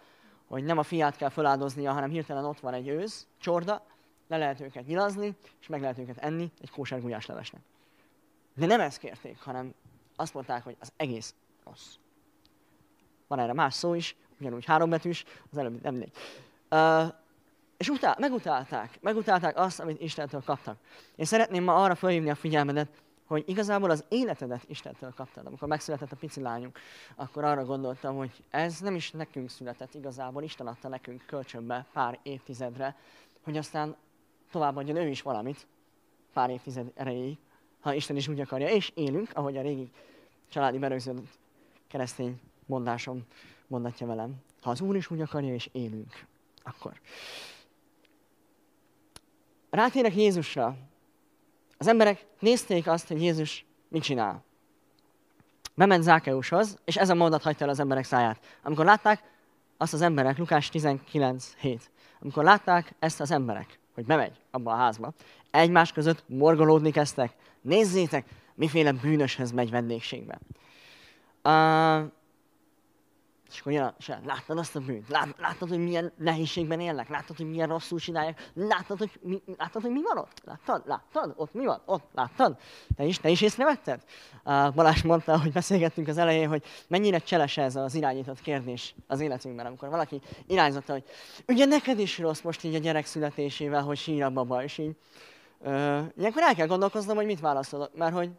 hogy 0.48 0.64
nem 0.64 0.78
a 0.78 0.84
fiát 0.84 1.16
kell 1.16 1.30
feláldoznia, 1.30 1.94
hanem 1.94 2.10
hirtelen 2.10 2.46
ott 2.46 2.60
van 2.60 2.74
egy 2.74 2.88
ősz, 2.88 3.28
csorda, 3.40 3.86
le 4.28 4.38
lehet 4.38 4.62
őket 4.62 4.86
nyilazni, 4.86 5.36
és 5.62 5.68
meg 5.68 5.82
lehet 5.82 5.98
őket 5.98 6.18
enni 6.18 6.52
egy 6.62 6.70
kóser 6.70 7.02
gulyás 7.02 7.26
levesnek. 7.26 7.62
De 8.56 8.66
nem 8.66 8.80
ezt 8.80 8.98
kérték, 8.98 9.40
hanem 9.40 9.74
azt 10.16 10.34
mondták, 10.34 10.64
hogy 10.64 10.76
az 10.80 10.92
egész 10.98 11.36
rossz. 11.64 11.96
Van 13.28 13.40
erre 13.40 13.54
más 13.54 13.74
szó 13.74 13.94
is, 13.94 14.16
ugyanúgy 14.40 14.66
hárombetűs, 14.66 15.24
az 15.52 15.58
előbb 15.58 15.82
nem. 15.82 15.96
Uh, 15.96 17.14
és 17.78 17.90
utál, 17.90 18.16
megutálták, 18.20 18.98
megutálták 19.02 19.58
azt, 19.58 19.80
amit 19.80 20.02
Istentől 20.02 20.42
kaptak. 20.46 20.78
Én 21.16 21.26
szeretném 21.26 21.64
ma 21.64 21.84
arra 21.84 21.96
felhívni 21.96 22.30
a 22.30 22.36
figyelmedet, 22.36 22.90
hogy 23.26 23.44
igazából 23.48 23.90
az 23.90 24.06
életedet 24.10 24.64
Istentől 24.68 25.14
kaptad. 25.16 25.46
Amikor 25.46 25.68
megszületett 25.68 26.12
a 26.12 26.16
pici 26.16 26.42
lányunk, 26.42 26.80
akkor 27.16 27.44
arra 27.44 27.66
gondoltam, 27.66 28.16
hogy 28.16 28.44
ez 28.50 28.80
nem 28.80 28.96
is 28.96 29.12
nekünk 29.12 29.50
született 29.50 29.94
igazából, 29.94 30.44
Isten 30.44 30.68
adta 30.68 30.88
nekünk 30.88 31.24
kölcsönbe 31.26 31.86
pár 31.94 32.20
évtizedre, 32.24 32.96
hogy 33.44 33.58
aztán 33.58 33.96
továbbadjon 34.52 34.98
ő 34.98 35.08
is 35.08 35.22
valamit 35.22 35.68
pár 36.34 36.50
évtized 36.50 36.92
erejéig, 36.96 37.38
ha 37.80 37.94
Isten 37.94 38.16
is 38.16 38.28
úgy 38.28 38.40
akarja, 38.40 38.70
és 38.70 38.92
élünk, 38.96 39.30
ahogy 39.34 39.58
a 39.58 39.62
régi 39.62 39.92
családi 40.50 40.78
berögződött 40.78 41.40
keresztény 41.88 42.40
mondásom 42.66 43.26
mondatja 43.68 44.08
velem. 44.08 44.36
Ha 44.62 44.70
az 44.70 44.82
Úr 44.82 44.96
is 44.96 45.12
úgy 45.12 45.22
akarja, 45.22 45.54
és 45.54 45.70
élünk, 45.72 46.26
akkor. 46.64 47.00
Rátérek 49.74 50.16
Jézusra, 50.16 50.76
az 51.78 51.88
emberek 51.88 52.26
nézték 52.40 52.88
azt, 52.88 53.08
hogy 53.08 53.22
Jézus 53.22 53.66
mit 53.88 54.04
csinál. 54.04 54.44
Bement 55.76 56.04
Zákeushoz, 56.04 56.80
és 56.86 56.98
ez 56.98 57.10
a 57.10 57.16
mondat 57.16 57.42
hagyta 57.42 57.64
el 57.64 57.70
az 57.70 57.80
emberek 57.80 58.04
száját. 58.04 58.60
Amikor 58.64 58.86
látták 58.86 59.24
azt 59.78 59.94
az 59.94 60.02
emberek, 60.02 60.38
Lukás 60.38 60.70
19.7, 60.74 61.80
amikor 62.22 62.44
látták 62.44 62.94
ezt 63.00 63.20
az 63.20 63.32
emberek, 63.32 63.80
hogy 63.94 64.06
bemegy 64.06 64.40
abba 64.52 64.72
a 64.72 64.76
házba, 64.76 65.14
egymás 65.52 65.92
között 65.92 66.24
morgolódni 66.28 66.92
kezdtek. 66.92 67.36
Nézzétek, 67.62 68.26
miféle 68.56 68.92
bűnöshez 68.92 69.52
megy 69.52 69.70
vendégségbe. 69.70 70.40
Uh, 71.44 72.12
és 73.54 73.60
akkor 73.60 73.72
jön, 73.72 73.94
és 73.98 74.12
láttad 74.26 74.58
azt 74.58 74.76
a 74.76 74.80
bűnt? 74.80 75.10
Lát, 75.10 75.36
láttad, 75.38 75.70
hogy 75.70 75.84
milyen 75.84 76.12
nehézségben 76.18 76.80
élnek? 76.80 77.10
Láttad, 77.10 77.38
hogy 77.38 77.50
milyen 77.50 77.68
rosszul 77.68 78.00
csinálják? 78.00 78.50
Láttad, 78.54 78.98
hogy 78.98 79.12
mi, 79.22 79.42
láttad, 79.58 79.82
hogy 79.82 79.92
mi 79.92 80.02
van 80.02 80.18
ott? 80.18 80.42
Láttad? 80.46 80.84
Láttad? 80.86 81.34
Ott 81.36 81.54
mi 81.54 81.66
van? 81.66 81.82
Ott 81.86 82.10
láttad? 82.14 82.58
Te 82.96 83.04
is, 83.04 83.20
te 83.20 83.30
is 83.30 83.42
észrevetted? 83.42 84.04
Uh, 84.44 84.74
Balázs 84.74 85.02
mondta, 85.02 85.40
hogy 85.40 85.52
beszélgettünk 85.52 86.08
az 86.08 86.18
elején, 86.18 86.48
hogy 86.48 86.64
mennyire 86.88 87.20
cseles 87.20 87.58
ez 87.58 87.76
az 87.76 87.96
irányított 87.96 88.42
kérdés 88.42 88.96
az 89.08 89.20
életünkben, 89.20 89.66
amikor 89.66 89.90
valaki 89.90 90.22
irányzott, 90.48 90.88
hogy 90.88 91.04
ugye 91.48 91.66
neked 91.66 92.00
is 92.00 92.20
rossz 92.20 92.42
most 92.42 92.64
így 92.64 92.76
a 92.76 92.80
gyerek 92.80 93.06
születésével, 93.06 93.82
hogy 93.82 93.98
sír 93.98 94.24
a 94.24 94.30
baba, 94.30 94.64
és 94.64 94.78
így. 94.78 94.96
Uh, 95.60 96.02
ilyenkor 96.18 96.42
el 96.42 96.56
kell 96.56 96.68
gondolkoznom, 96.68 97.16
hogy 97.16 97.26
mit 97.26 97.40
válaszolok, 97.40 97.96
mert 97.96 98.14
hogy 98.14 98.30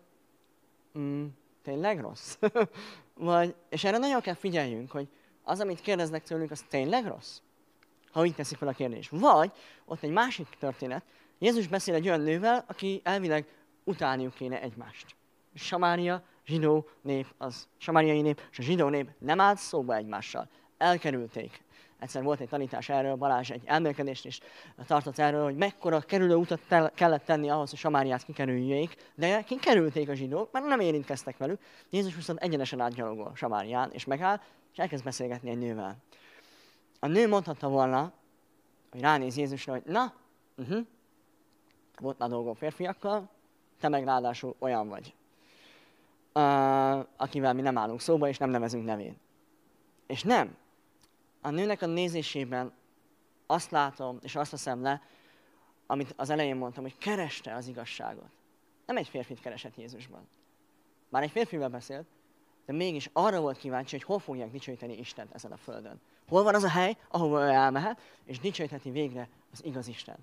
mm, 0.99 1.26
tényleg 1.62 2.00
rossz? 2.00 2.37
Vagy, 3.14 3.54
és 3.68 3.85
erre 3.85 3.99
nagyon 3.99 4.21
kell 4.21 4.35
figyeljünk, 4.35 4.90
hogy 4.90 5.09
az, 5.42 5.61
amit 5.61 5.80
kérdeznek 5.80 6.23
tőlünk, 6.23 6.50
az 6.50 6.64
tényleg 6.68 7.06
rossz? 7.06 7.40
ha 8.14 8.25
így 8.25 8.35
teszik 8.35 8.59
fel 8.59 8.68
a 8.68 8.73
kérdést. 8.73 9.11
Vagy 9.11 9.52
ott 9.85 10.02
egy 10.02 10.11
másik 10.11 10.49
történet, 10.59 11.04
Jézus 11.38 11.66
beszél 11.66 11.94
egy 11.94 12.06
olyan 12.06 12.21
nővel, 12.21 12.64
aki 12.66 13.00
elvileg 13.04 13.47
utálniuk 13.85 14.35
kéne 14.35 14.61
egymást. 14.61 15.16
Samária, 15.54 16.23
zsidó 16.47 16.88
nép, 17.02 17.26
az 17.38 17.68
samáriai 17.76 18.21
nép, 18.21 18.40
és 18.50 18.59
a 18.59 18.62
zsidó 18.62 18.88
nép 18.88 19.11
nem 19.18 19.40
állt 19.40 19.59
szóba 19.59 19.94
egymással. 19.94 20.49
Elkerülték. 20.78 21.62
Egyszer 21.99 22.23
volt 22.23 22.41
egy 22.41 22.49
tanítás 22.49 22.89
erről, 22.89 23.15
Balázs 23.15 23.51
egy 23.51 23.63
elmélkedést 23.65 24.25
is 24.25 24.41
tartott 24.87 25.19
erről, 25.19 25.45
hogy 25.45 25.57
mekkora 25.57 26.01
kerülő 26.01 26.35
utat 26.35 26.61
tel- 26.69 26.95
kellett 26.95 27.25
tenni 27.25 27.49
ahhoz, 27.49 27.71
hogy 27.71 27.79
Samáriát 27.79 28.25
kikerüljék, 28.25 28.97
de 29.15 29.43
kikerülték 29.43 30.09
a 30.09 30.15
zsidók, 30.15 30.53
mert 30.53 30.67
nem 30.67 30.81
érintkeztek 30.81 31.37
velük. 31.37 31.61
Jézus 31.91 32.15
viszont 32.15 32.39
egyenesen 32.39 32.81
átgyalogol 32.81 33.33
Samárián, 33.35 33.91
és 33.93 34.05
megáll, 34.05 34.41
és 34.73 34.79
elkezd 34.79 35.05
beszélgetni 35.05 35.51
egy 35.51 35.59
nővel. 35.59 35.97
A 37.01 37.07
nő 37.07 37.29
mondhatta 37.29 37.69
volna, 37.69 38.13
hogy 38.91 39.01
ránéz 39.01 39.37
Jézusra, 39.37 39.73
hogy 39.73 39.83
na, 39.85 40.13
uh-huh, 40.57 40.87
volt 42.01 42.19
már 42.19 42.29
dolgom 42.29 42.55
férfiakkal, 42.55 43.29
te 43.81 43.89
meg 43.89 44.05
ráadásul 44.05 44.55
olyan 44.59 44.89
vagy, 44.89 45.15
uh, 46.35 47.07
akivel 47.17 47.53
mi 47.55 47.61
nem 47.61 47.79
állunk 47.79 48.01
szóba, 48.01 48.29
és 48.29 48.39
nem 48.39 48.51
nevezünk 48.51 48.85
nevén. 48.85 49.17
És 50.07 50.23
nem. 50.23 50.57
A 51.45 51.51
nőnek 51.51 51.83
a 51.83 51.87
nézésében 51.87 52.73
azt 53.47 53.71
látom, 53.71 54.19
és 54.23 54.37
azt 54.37 54.51
veszem 54.51 54.83
le, 54.83 55.03
amit 55.87 56.15
az 56.17 56.31
elején 56.31 56.57
mondtam, 56.57 56.83
hogy 56.83 56.99
kereste 56.99 57.55
az 57.55 57.67
igazságot. 57.67 58.31
Nem 58.87 58.97
egy 58.97 59.09
férfit 59.09 59.41
keresett 59.41 59.77
Jézusban. 59.77 60.29
Már 61.09 61.23
egy 61.23 61.31
férfivel 61.31 61.69
beszélt, 61.69 62.07
de 62.67 62.73
mégis 62.73 63.11
arra 63.13 63.41
volt 63.41 63.59
kíváncsi, 63.59 63.97
hogy 63.97 64.05
hol 64.05 64.19
fogják 64.19 64.51
dicsőíteni 64.51 64.99
Istent 64.99 65.35
ezen 65.35 65.53
a 65.53 65.57
földön. 65.57 66.01
Hol 66.29 66.43
van 66.43 66.55
az 66.55 66.63
a 66.63 66.69
hely, 66.69 66.97
ahova 67.09 67.45
ő 67.45 67.49
elmehet, 67.49 68.01
és 68.25 68.39
dicsőítheti 68.39 68.91
végre 68.91 69.29
az 69.53 69.65
igaz 69.65 69.89
Isten. 69.89 70.17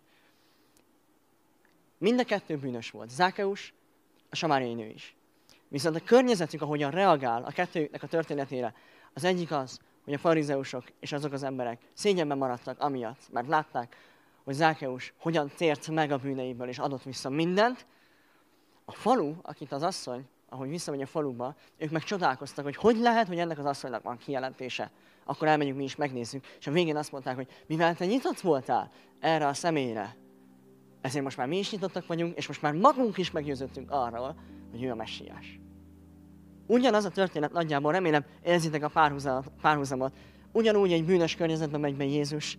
Mind 1.98 2.20
a 2.20 2.24
kettő 2.24 2.58
bűnös 2.58 2.92
volt. 2.92 3.10
Zákeus, 3.10 3.74
a 4.30 4.36
samáriai 4.36 4.74
nő 4.74 4.88
is. 4.88 5.16
Viszont 5.68 5.96
a 5.96 6.04
környezetük, 6.04 6.62
ahogyan 6.62 6.92
reagál 6.92 7.44
a 7.44 7.52
kettőnek 7.52 8.04
a 8.04 8.08
történetére, 8.08 8.74
az 9.14 9.24
egyik 9.24 9.52
az, 9.52 9.80
hogy 10.04 10.14
a 10.14 10.18
farizeusok 10.18 10.84
és 11.00 11.12
azok 11.12 11.34
az 11.34 11.44
emberek 11.44 11.82
szégyenben 11.94 12.38
maradtak 12.38 12.80
amiatt, 12.80 13.22
mert 13.32 13.48
látták, 13.48 13.96
hogy 14.44 14.54
Zákeus 14.54 15.14
hogyan 15.18 15.52
tért 15.58 15.88
meg 15.88 16.12
a 16.12 16.18
bűneiből 16.18 16.68
és 16.68 16.80
adott 16.80 17.04
vissza 17.04 17.30
mindent. 17.30 17.86
A 18.86 18.92
falu, 18.92 19.34
akit 19.42 19.72
az 19.72 19.84
asszony, 19.84 20.28
ahogy 20.50 20.70
visszamegy 20.70 21.02
a 21.02 21.06
faluba, 21.06 21.56
ők 21.78 21.92
meg 21.92 22.04
csodálkoztak, 22.04 22.64
hogy 22.64 22.76
hogy 22.76 22.98
lehet, 22.98 23.28
hogy 23.28 23.40
ennek 23.40 23.58
az 23.60 23.66
asszonynak 23.66 24.04
van 24.04 24.18
kijelentése. 24.18 24.92
Akkor 25.26 25.48
elmegyünk 25.48 25.78
mi 25.78 25.84
is 25.84 25.96
megnézzük. 25.96 26.46
És 26.60 26.68
a 26.68 26.72
végén 26.72 26.96
azt 26.96 27.12
mondták, 27.12 27.36
hogy 27.36 27.48
mivel 27.68 27.96
te 27.96 28.06
nyitott 28.06 28.40
voltál 28.40 28.92
erre 29.20 29.48
a 29.48 29.54
személyre, 29.54 30.16
ezért 31.02 31.24
most 31.24 31.38
már 31.38 31.48
mi 31.48 31.58
is 31.58 31.72
nyitottak 31.72 32.08
vagyunk, 32.08 32.38
és 32.38 32.48
most 32.48 32.62
már 32.62 32.74
magunk 32.74 33.18
is 33.18 33.32
meggyőződtünk 33.32 33.92
arról, 33.92 34.36
hogy 34.72 34.84
ő 34.84 34.92
a 34.92 34.96
messiás. 34.96 35.60
Ugyanaz 36.72 37.06
a 37.06 37.10
történet 37.10 37.52
nagyjából, 37.52 37.92
remélem 37.92 38.24
érzitek 38.44 38.84
a 38.84 39.18
párhuzamot. 39.62 40.12
Ugyanúgy 40.52 40.92
egy 40.92 41.06
bűnös 41.06 41.36
környezetben 41.36 41.80
megy 41.80 41.96
be 41.96 42.04
Jézus, 42.04 42.58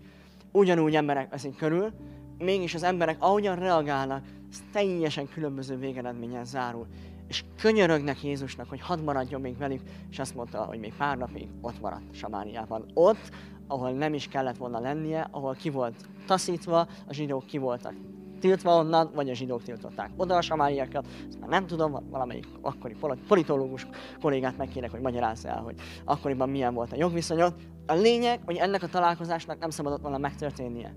ugyanúgy 0.50 0.94
emberek 0.94 1.30
veszik 1.30 1.56
körül, 1.56 1.92
mégis 2.38 2.74
az 2.74 2.82
emberek 2.82 3.16
ahogyan 3.18 3.56
reagálnak, 3.56 4.24
ez 4.50 4.62
teljesen 4.72 5.28
különböző 5.28 5.76
végeredménnyel 5.76 6.44
zárul. 6.44 6.86
És 7.28 7.44
könyörögnek 7.60 8.22
Jézusnak, 8.22 8.68
hogy 8.68 8.80
hadd 8.80 9.02
maradjon 9.02 9.40
még 9.40 9.58
velük, 9.58 9.80
és 10.10 10.18
azt 10.18 10.34
mondta, 10.34 10.64
hogy 10.64 10.78
még 10.78 10.92
pár 10.96 11.18
napig 11.18 11.48
ott 11.60 11.80
maradt 11.80 12.14
Samáriában. 12.14 12.84
Ott, 12.94 13.30
ahol 13.66 13.90
nem 13.90 14.14
is 14.14 14.28
kellett 14.28 14.56
volna 14.56 14.80
lennie, 14.80 15.28
ahol 15.30 15.54
ki 15.54 15.70
volt 15.70 16.08
taszítva, 16.26 16.80
a 16.80 17.12
zsidók 17.12 17.46
ki 17.46 17.58
voltak 17.58 17.94
tiltva 18.42 18.76
onnan, 18.76 19.10
vagy 19.14 19.30
a 19.30 19.34
zsidók 19.34 19.62
tiltották 19.62 20.10
oda 20.16 20.36
a 20.36 20.40
samáriakat. 20.40 21.06
Ezt 21.28 21.40
már 21.40 21.48
nem 21.48 21.66
tudom, 21.66 22.08
valamelyik 22.10 22.46
akkori 22.60 22.96
politológus 23.28 23.86
kollégát 24.20 24.56
megkérek, 24.56 24.90
hogy 24.90 25.00
magyarázza 25.00 25.48
el, 25.48 25.60
hogy 25.60 25.74
akkoriban 26.04 26.48
milyen 26.48 26.74
volt 26.74 26.92
a 26.92 26.96
jogviszonyot. 26.96 27.54
A 27.86 27.94
lényeg, 27.94 28.40
hogy 28.44 28.56
ennek 28.56 28.82
a 28.82 28.86
találkozásnak 28.86 29.58
nem 29.58 29.70
szabadott 29.70 30.00
volna 30.00 30.18
megtörténnie. 30.18 30.94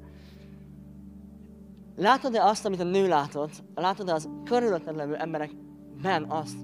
Látod-e 1.96 2.44
azt, 2.44 2.66
amit 2.66 2.80
a 2.80 2.84
nő 2.84 3.08
látott? 3.08 3.64
Látod-e 3.76 4.14
az 4.14 4.30
körülötted 4.44 4.96
levő 4.96 5.16
emberekben 5.16 6.24
azt, 6.30 6.58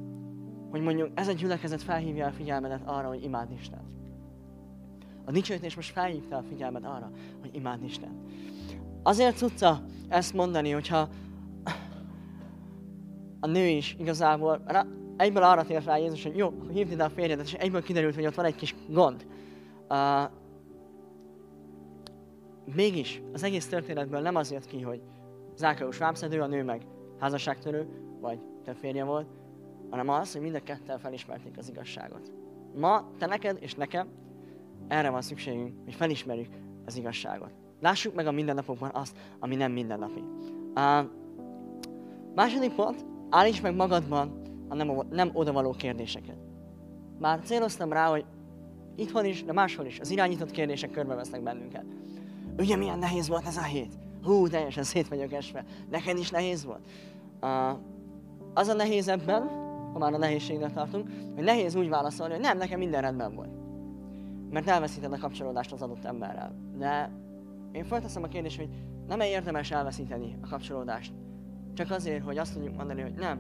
hogy 0.72 0.82
mondjuk 0.82 1.10
ez 1.14 1.28
a 1.28 1.34
gyülekezet 1.34 1.82
felhívja 1.84 2.28
a 2.28 2.32
figyelmedet 2.32 2.82
arra, 2.86 3.08
hogy 3.08 3.24
imád 3.24 3.52
Isten. 3.52 3.92
A 5.26 5.32
dicsőítés 5.32 5.76
most 5.76 5.92
felhívta 5.92 6.38
a 6.38 6.44
figyelmet 6.50 6.86
arra, 6.86 7.12
hogy 7.42 7.56
imád 7.56 7.84
Isten. 7.84 8.24
Azért 9.04 9.38
tudta 9.38 9.82
ezt 10.10 10.34
mondani, 10.34 10.72
hogyha 10.72 11.10
a 13.40 13.48
nő 13.48 13.68
is 13.68 13.96
igazából 14.00 14.62
rá, 14.66 14.86
egyből 15.18 15.44
arra 15.44 15.64
tért 15.64 15.86
rá 15.86 15.98
Jézus, 15.98 16.24
hogy 16.24 16.38
jó, 16.38 16.54
hívd 16.72 16.92
ide 16.92 17.04
a 17.04 17.10
férjedet, 17.10 17.46
és 17.46 17.54
egyből 17.54 17.84
kiderült, 17.84 18.16
hogy 18.16 18.26
ott 18.26 18.36
van 18.36 18.46
egy 18.46 18.56
kis 18.56 18.76
gond. 18.90 19.26
Uh, 19.90 20.32
mégis 22.76 23.22
az 23.34 23.44
egész 23.44 23.68
történetből 23.68 24.22
nem 24.22 24.36
az 24.36 24.52
jött 24.52 24.66
ki, 24.66 24.82
hogy 24.82 25.02
Zákeus 25.56 25.98
vámszedő, 25.98 26.42
a 26.42 26.48
nő 26.48 26.64
meg 26.64 26.86
házasságtörő, 27.20 27.88
vagy 28.20 28.40
te 28.64 28.74
férje 28.74 29.04
volt, 29.04 29.28
hanem 29.90 30.10
az, 30.10 30.34
hogy 30.34 30.42
mind 30.42 30.56
a 30.56 30.64
ketten 30.64 31.00
felismerték 31.00 31.58
az 31.58 31.70
igazságot. 31.70 32.32
Ma 32.76 33.12
te 33.18 33.26
neked 33.26 33.58
és 33.60 33.76
nekem 33.76 34.08
erre 34.88 35.10
van 35.10 35.22
szükségünk, 35.22 35.74
hogy 35.84 35.94
felismerjük 35.94 36.54
az 36.86 36.98
igazságot. 36.98 37.52
Lássuk 37.82 38.16
meg 38.16 38.28
a 38.28 38.32
mindennapokban 38.32 38.90
azt, 38.94 39.18
ami 39.40 39.56
nem 39.56 39.72
mindennapi. 39.72 40.24
Uh, 40.76 41.10
második 42.36 42.76
pont, 42.76 43.06
állíts 43.30 43.62
meg 43.62 43.76
magadban 43.76 44.42
a 44.68 44.76
nem, 44.76 44.92
nem 45.10 45.30
odavaló 45.34 45.72
kérdéseket. 45.72 46.38
Már 47.20 47.40
céloztam 47.44 47.94
rá, 47.94 48.10
hogy 48.10 48.26
itthon 48.96 49.26
is, 49.26 49.44
de 49.44 49.54
máshol 49.54 49.86
is, 49.86 50.00
az 50.00 50.10
irányított 50.10 50.52
kérdések 50.52 50.92
körbevesznek 50.92 51.44
bennünket. 51.44 51.86
Ugye 52.58 52.76
milyen 52.76 53.00
nehéz 53.00 53.28
volt 53.28 53.46
ez 53.46 53.58
a 53.58 53.64
hét? 53.64 53.94
Hú, 54.24 54.48
teljesen 54.48 54.84
szét 54.84 55.08
vagyok 55.08 55.34
esve. 55.34 55.66
Neked 55.90 56.18
is 56.18 56.30
nehéz 56.30 56.66
volt? 56.66 56.88
Uh, 57.42 57.80
az 58.54 58.68
a 58.68 58.74
nehéz 58.74 59.08
ebben, 59.08 59.48
ha 59.94 60.00
már 60.00 60.14
a 60.14 60.18
nehézségnek 60.18 60.74
tartunk, 60.74 61.10
hogy 61.36 61.44
nehéz 61.44 61.76
úgy 61.76 61.90
válaszolni, 61.90 62.34
hogy 62.34 62.42
nem, 62.42 62.58
nekem 62.58 62.80
minden 62.80 63.02
rendben 63.02 63.36
volt. 63.36 63.50
Mert 64.50 64.68
elveszíted 64.68 65.14
a 65.14 65.18
kapcsolódást 65.18 65.72
az 65.72 65.82
adott 65.82 66.06
emberrel. 66.06 66.56
De 66.78 67.12
én 67.72 67.84
felteszem 67.84 68.24
a 68.24 68.28
kérdést, 68.28 68.58
hogy 68.58 68.70
nem-e 69.08 69.28
érdemes 69.28 69.72
elveszíteni 69.72 70.38
a 70.42 70.48
kapcsolódást? 70.48 71.14
Csak 71.74 71.92
azért, 71.92 72.24
hogy 72.24 72.38
azt 72.38 72.54
tudjuk 72.54 72.76
mondani, 72.76 73.02
hogy 73.02 73.14
nem. 73.14 73.40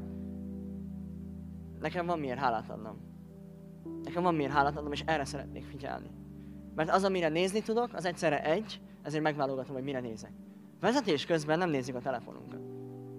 Nekem 1.79 2.05
van 2.05 2.19
miért 2.19 2.39
hálát 2.39 2.69
adnom. 2.69 2.97
Nekem 4.03 4.23
van 4.23 4.35
miért 4.35 4.51
hálát 4.51 4.77
adnom, 4.77 4.91
és 4.91 5.03
erre 5.05 5.25
szeretnék 5.25 5.63
figyelni. 5.63 6.09
Mert 6.75 6.89
az, 6.89 7.03
amire 7.03 7.29
nézni 7.29 7.61
tudok, 7.61 7.93
az 7.93 8.05
egyszerre 8.05 8.43
egy, 8.43 8.81
ezért 9.01 9.23
megválogatom, 9.23 9.73
hogy 9.73 9.83
mire 9.83 9.99
nézek. 9.99 10.31
Vezetés 10.79 11.25
közben 11.25 11.57
nem 11.57 11.69
nézzük 11.69 11.95
a 11.95 11.99
telefonunkat. 11.99 12.59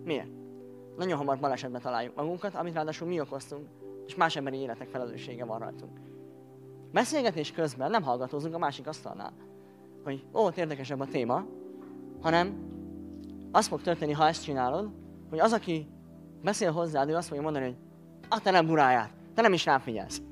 Miért? 0.05 0.31
Nagyon 0.97 1.19
hamar 1.19 1.39
balesetbe 1.39 1.79
találjuk 1.79 2.15
magunkat, 2.15 2.55
amit 2.55 2.75
ráadásul 2.75 3.09
mi 3.09 3.21
okoztunk, 3.21 3.69
és 4.07 4.15
más 4.15 4.37
emberi 4.37 4.57
életek 4.57 4.89
felelőssége 4.89 5.45
van 5.45 5.59
rajtunk. 5.59 5.99
Beszélgetés 6.93 7.53
közben 7.53 7.91
nem 7.91 8.03
hallgatózunk 8.03 8.55
a 8.55 8.59
másik 8.59 8.87
asztalnál 8.87 9.33
hogy 10.05 10.25
ó, 10.35 10.49
érdekesebb 10.57 11.01
a 11.01 11.07
téma, 11.07 11.45
hanem 12.21 12.71
az 13.53 13.67
fog 13.67 13.83
történni, 13.83 14.13
ha 14.13 14.27
ezt 14.27 14.45
csinálod, 14.45 14.91
hogy 15.31 15.39
az, 15.39 15.53
aki 15.53 15.87
beszél 16.43 16.73
hozzád, 16.73 17.09
ő 17.09 17.15
azt 17.15 17.29
fogja 17.29 17.43
mondani, 17.43 17.65
hogy 17.65 17.77
a 18.29 18.41
te 18.41 18.51
nem 18.51 18.67
buráját, 18.67 19.11
te 19.35 19.43
nem 19.43 19.53
is 19.53 19.65
rám 19.65 19.81
figyelsz. 19.81 20.23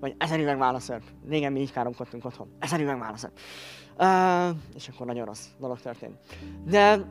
Vagy 0.00 0.14
ezer 0.18 0.40
üveg 0.40 0.58
válaszörp. 0.58 1.02
Régen 1.28 1.52
mi 1.52 1.60
így 1.60 1.72
káromkodtunk 1.72 2.24
otthon. 2.24 2.48
Ezer 2.58 2.80
üveg 2.80 2.98
válaszörp. 2.98 3.38
Uh, 3.98 4.56
és 4.74 4.88
akkor 4.88 5.06
nagyon 5.06 5.24
rossz 5.24 5.46
dolog 5.58 5.80
történt. 5.80 6.18
De 6.64 7.04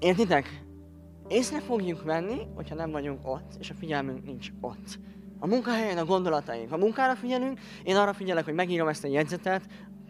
értitek? 0.00 0.64
Észre 1.28 1.60
fogjuk 1.60 2.02
venni, 2.02 2.46
hogyha 2.54 2.74
nem 2.74 2.90
vagyunk 2.90 3.20
ott, 3.22 3.52
és 3.58 3.70
a 3.70 3.74
figyelmünk 3.74 4.24
nincs 4.24 4.48
ott. 4.60 4.98
A 5.38 5.46
munkahelyen 5.46 5.98
a 5.98 6.04
gondolataink. 6.04 6.70
Ha 6.70 6.76
munkára 6.76 7.14
figyelünk, 7.14 7.60
én 7.82 7.96
arra 7.96 8.12
figyelek, 8.12 8.44
hogy 8.44 8.54
megírom 8.54 8.88
ezt 8.88 9.04
a 9.04 9.08
jegyzetet, 9.08 9.62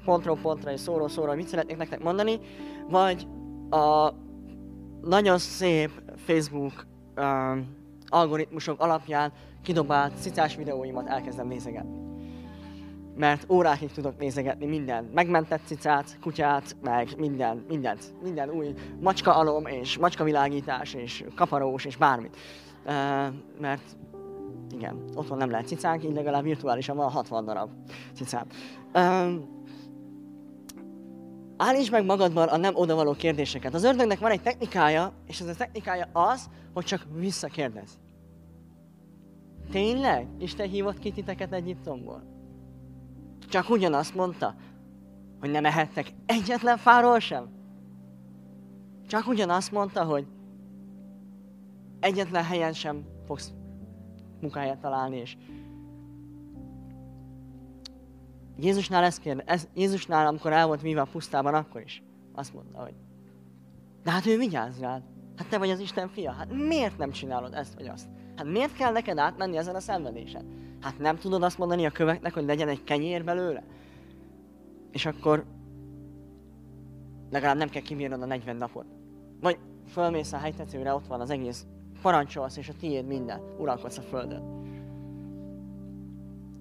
pontról 0.06 0.38
pontra 0.42 0.72
és 0.72 0.80
szóról 0.80 1.08
szóra, 1.08 1.34
mit 1.34 1.48
szeretnék 1.48 1.76
nektek 1.76 2.02
mondani, 2.02 2.40
vagy 2.88 3.26
a 3.70 4.12
nagyon 5.02 5.38
szép 5.38 5.90
Facebook 6.16 6.86
um, 7.16 7.76
algoritmusok 8.06 8.80
alapján 8.80 9.32
kidobált 9.62 10.12
cicás 10.20 10.56
videóimat 10.56 11.08
elkezdem 11.08 11.46
nézegetni. 11.46 12.04
Mert 13.16 13.50
órákig 13.50 13.92
tudok 13.92 14.18
nézegetni 14.18 14.66
minden. 14.66 15.10
Megmentett 15.14 15.60
cicát, 15.64 16.18
kutyát, 16.20 16.76
meg 16.82 17.08
minden, 17.18 17.64
mindent. 17.68 18.14
Minden 18.22 18.50
új 18.50 18.74
macska 19.00 19.34
alom, 19.34 19.66
és 19.66 19.98
macska 19.98 20.24
világítás, 20.24 20.94
és 20.94 21.24
kaparós, 21.34 21.84
és 21.84 21.96
bármit. 21.96 22.36
Uh, 22.84 22.92
mert 23.60 23.96
igen, 24.70 25.04
otthon 25.14 25.38
nem 25.38 25.50
lehet 25.50 25.66
cicánk, 25.66 26.04
így 26.04 26.14
legalább 26.14 26.42
virtuálisan 26.42 26.96
van 26.96 27.10
60 27.10 27.44
darab 27.44 27.70
cicám. 28.14 28.46
Uh, 28.94 29.55
Állítsd 31.56 31.90
meg 31.90 32.04
magadban 32.04 32.48
a 32.48 32.56
nem 32.56 32.74
odavaló 32.74 33.12
kérdéseket. 33.12 33.74
Az 33.74 33.84
ördögnek 33.84 34.18
van 34.18 34.30
egy 34.30 34.42
technikája, 34.42 35.12
és 35.26 35.40
ez 35.40 35.46
a 35.46 35.54
technikája 35.54 36.08
az, 36.12 36.48
hogy 36.72 36.84
csak 36.84 37.06
visszakérdez. 37.14 37.98
Tényleg? 39.70 40.26
Isten 40.38 40.68
hívott 40.68 40.98
ki 40.98 41.10
titeket 41.10 41.52
Egyiptomból? 41.52 42.22
Csak 43.48 43.70
ugyanazt 43.70 44.14
mondta, 44.14 44.54
hogy 45.40 45.50
nem 45.50 45.64
ehettek 45.64 46.12
egyetlen 46.26 46.76
fáról 46.76 47.18
sem? 47.18 47.48
Csak 49.06 49.26
ugyanazt 49.26 49.72
mondta, 49.72 50.04
hogy 50.04 50.26
egyetlen 52.00 52.44
helyen 52.44 52.72
sem 52.72 53.04
fogsz 53.26 53.52
munkáját 54.40 54.78
találni, 54.78 55.16
és 55.16 55.36
Jézusnál 58.58 59.04
ezt 59.04 59.20
kérde, 59.20 59.42
ez, 59.46 59.68
Jézusnál, 59.74 60.26
amikor 60.26 60.52
el 60.52 60.66
volt 60.66 60.80
víve 60.80 61.00
a 61.00 61.08
pusztában, 61.12 61.54
akkor 61.54 61.80
is 61.80 62.02
azt 62.32 62.54
mondta, 62.54 62.78
hogy 62.78 62.94
de 64.06 64.12
hát 64.12 64.26
ő 64.26 64.36
vigyáz 64.38 64.80
rád. 64.80 65.02
Hát 65.36 65.48
te 65.48 65.58
vagy 65.58 65.70
az 65.70 65.80
Isten 65.80 66.08
fia. 66.08 66.32
Hát 66.32 66.52
miért 66.52 66.98
nem 66.98 67.10
csinálod 67.10 67.54
ezt 67.54 67.74
vagy 67.74 67.86
azt? 67.86 68.08
Hát 68.36 68.46
miért 68.46 68.76
kell 68.76 68.92
neked 68.92 69.18
átmenni 69.18 69.56
ezen 69.56 69.74
a 69.74 69.80
szenvedésen? 69.80 70.44
Hát 70.80 70.98
nem 70.98 71.16
tudod 71.16 71.42
azt 71.42 71.58
mondani 71.58 71.86
a 71.86 71.90
köveknek, 71.90 72.34
hogy 72.34 72.44
legyen 72.44 72.68
egy 72.68 72.84
kenyér 72.84 73.24
belőle? 73.24 73.62
És 74.90 75.06
akkor 75.06 75.44
legalább 77.30 77.56
nem 77.56 77.68
kell 77.68 77.82
kibírnod 77.82 78.22
a 78.22 78.26
40 78.26 78.56
napot. 78.56 78.86
Vagy 79.40 79.58
fölmész 79.88 80.32
a 80.32 80.36
hegytetőre, 80.36 80.94
ott 80.94 81.06
van 81.06 81.20
az 81.20 81.30
egész, 81.30 81.66
parancsolsz, 82.02 82.56
és 82.56 82.68
a 82.68 82.76
tiéd 82.80 83.06
minden, 83.06 83.40
uralkodsz 83.58 83.98
a 83.98 84.02
földön. 84.02 84.64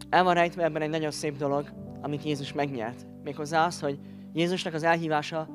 El 0.09 0.23
van 0.23 0.33
rejtve 0.33 0.63
ebben 0.63 0.81
egy 0.81 0.89
nagyon 0.89 1.11
szép 1.11 1.37
dolog, 1.37 1.84
amit 2.05 2.23
Jézus 2.23 2.53
megnyert. 2.53 3.05
Méghozzá 3.23 3.65
az, 3.65 3.79
hogy 3.79 3.99
Jézusnak 4.33 4.73
az 4.73 4.83
elhívása 4.83 5.47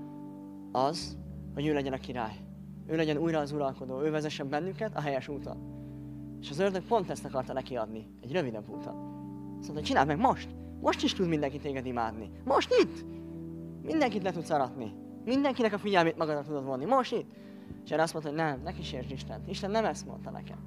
az, 0.72 1.16
hogy 1.54 1.66
ő 1.66 1.72
legyen 1.72 1.92
a 1.92 1.98
király. 1.98 2.34
Ő 2.86 2.96
legyen 2.96 3.16
újra 3.16 3.38
az 3.38 3.52
uralkodó, 3.52 4.02
ő 4.02 4.10
vezessen 4.10 4.48
bennünket 4.48 4.96
a 4.96 5.00
helyes 5.00 5.28
úton. 5.28 5.56
És 6.40 6.50
az 6.50 6.58
ördög 6.58 6.82
pont 6.82 7.10
ezt 7.10 7.24
akarta 7.24 7.52
neki 7.52 7.76
adni, 7.76 8.06
egy 8.22 8.32
rövidebb 8.32 8.68
úton. 8.68 8.94
Azt 9.58 9.68
mondta, 9.68 9.86
csináld 9.86 10.06
meg 10.06 10.18
most! 10.18 10.48
Most 10.80 11.02
is 11.02 11.12
tud 11.12 11.28
mindenki 11.28 11.58
téged 11.58 11.86
imádni. 11.86 12.30
Most 12.44 12.74
itt! 12.82 13.04
Mindenkit 13.82 14.22
le 14.22 14.32
tudsz 14.32 14.50
aratni. 14.50 14.92
Mindenkinek 15.24 15.72
a 15.72 15.78
figyelmét 15.78 16.16
magadra 16.16 16.42
tudod 16.42 16.64
vonni. 16.64 16.84
Most 16.84 17.12
itt! 17.12 17.30
És 17.84 17.90
erre 17.90 18.02
azt 18.02 18.12
mondta, 18.12 18.30
hogy 18.30 18.40
nem, 18.40 18.60
ne 18.64 18.72
kísértsd 18.72 19.10
Isten. 19.10 19.42
Isten 19.46 19.70
nem 19.70 19.84
ezt 19.84 20.06
mondta 20.06 20.30
nekem. 20.30 20.58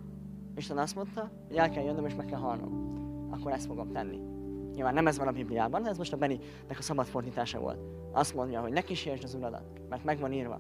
Isten 0.56 0.78
azt 0.78 0.96
mondta, 0.96 1.32
hogy 1.48 1.56
el 1.56 1.70
kell 1.70 1.84
jönnöm 1.84 2.06
és 2.06 2.16
meg 2.16 2.26
kell 2.26 2.40
halnom. 2.40 3.28
Akkor 3.32 3.52
ezt 3.52 3.66
fogom 3.66 3.92
tenni. 3.92 4.33
Nyilván 4.76 4.94
nem 4.94 5.08
ez 5.08 5.18
van 5.18 5.28
a 5.28 5.32
Bibliában, 5.32 5.88
ez 5.88 5.98
most 5.98 6.14
a 6.14 6.18
Beninek 6.18 6.78
a 6.78 6.82
szabad 6.82 7.06
fordítása 7.06 7.60
volt. 7.60 7.80
Azt 8.12 8.36
mondja, 8.36 8.62
hogy 8.62 8.72
ne 8.72 8.82
kísértsd 8.82 9.24
az 9.24 9.34
uradat, 9.34 9.64
mert 9.90 10.04
meg 10.04 10.20
van 10.20 10.34
írva. 10.34 10.60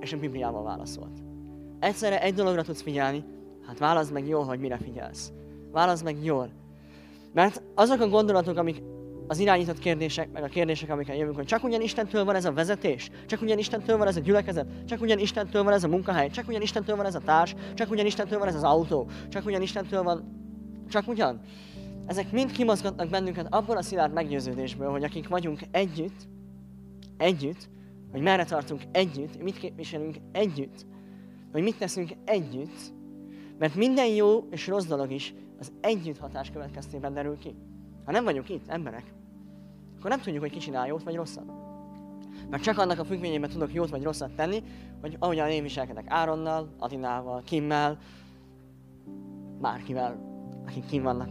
És 0.00 0.12
a 0.12 0.18
Bibliával 0.18 0.62
válaszolt. 0.62 1.18
Egyszerre 1.78 2.22
egy 2.22 2.34
dologra 2.34 2.62
tudsz 2.62 2.82
figyelni, 2.82 3.24
hát 3.66 3.78
válaszd 3.78 4.12
meg 4.12 4.28
jól, 4.28 4.44
hogy 4.44 4.60
mire 4.60 4.76
figyelsz. 4.76 5.32
Válaszd 5.72 6.04
meg 6.04 6.24
jól. 6.24 6.50
Mert 7.32 7.62
azok 7.74 8.00
a 8.00 8.08
gondolatok, 8.08 8.56
amik 8.56 8.82
az 9.26 9.38
irányított 9.38 9.78
kérdések, 9.78 10.32
meg 10.32 10.42
a 10.42 10.46
kérdések, 10.46 10.90
amikkel 10.90 11.16
jövünk, 11.16 11.36
hogy 11.36 11.46
csak 11.46 11.64
ugyan 11.64 11.80
Istentől 11.80 12.24
van 12.24 12.34
ez 12.34 12.44
a 12.44 12.52
vezetés, 12.52 13.10
csak 13.26 13.40
ugyan 13.40 13.58
Istentől 13.58 13.96
van 13.96 14.06
ez 14.06 14.16
a 14.16 14.20
gyülekezet, 14.20 14.66
csak 14.84 15.00
ugyan 15.00 15.18
Istentől 15.18 15.62
van 15.62 15.72
ez 15.72 15.84
a 15.84 15.88
munkahely, 15.88 16.28
csak 16.28 16.48
ugyan 16.48 16.62
Istentől 16.62 16.96
van 16.96 17.06
ez 17.06 17.14
a 17.14 17.20
társ, 17.20 17.54
csak 17.74 17.90
ugyan 17.90 18.06
Istentől 18.06 18.38
van 18.38 18.48
ez 18.48 18.54
az 18.54 18.62
autó, 18.62 19.08
csak 19.28 19.46
ugyan 19.46 19.62
Istentől 19.62 20.02
van, 20.02 20.36
csak 20.88 21.08
ugyan. 21.08 21.40
Ezek 22.08 22.32
mind 22.32 22.52
kimozgatnak 22.52 23.08
bennünket 23.08 23.54
abból 23.54 23.76
a 23.76 23.82
szilárd 23.82 24.12
meggyőződésből, 24.12 24.90
hogy 24.90 25.04
akik 25.04 25.28
vagyunk 25.28 25.60
együtt, 25.70 26.28
együtt, 27.16 27.68
hogy 28.10 28.20
merre 28.20 28.44
tartunk 28.44 28.82
együtt, 28.92 29.42
mit 29.42 29.58
képviselünk 29.58 30.16
együtt, 30.32 30.86
hogy 31.52 31.62
mit 31.62 31.78
teszünk 31.78 32.10
együtt, 32.24 32.92
mert 33.58 33.74
minden 33.74 34.06
jó 34.06 34.48
és 34.50 34.66
rossz 34.66 34.84
dolog 34.86 35.10
is 35.10 35.34
az 35.58 35.72
együtt 35.80 36.18
hatás 36.18 36.50
következtében 36.50 37.14
derül 37.14 37.38
ki. 37.38 37.54
Ha 38.04 38.12
nem 38.12 38.24
vagyunk 38.24 38.48
itt, 38.48 38.68
emberek, 38.68 39.12
akkor 39.98 40.10
nem 40.10 40.20
tudjuk, 40.20 40.42
hogy 40.42 40.52
ki 40.52 40.58
csinál 40.58 40.86
jót 40.86 41.02
vagy 41.02 41.14
rosszat. 41.14 41.52
Mert 42.50 42.62
csak 42.62 42.78
annak 42.78 42.98
a 42.98 43.04
függvényében 43.04 43.50
tudok 43.50 43.74
jót 43.74 43.90
vagy 43.90 44.02
rosszat 44.02 44.34
tenni, 44.34 44.62
hogy 45.00 45.16
ahogyan 45.18 45.48
én 45.48 45.62
viselkedek 45.62 46.04
Áronnal, 46.08 46.74
Atinával, 46.78 47.42
Kimmel, 47.42 47.98
bárkivel, 49.60 50.27
akik 50.68 50.86
kim 50.86 51.02
vannak 51.02 51.28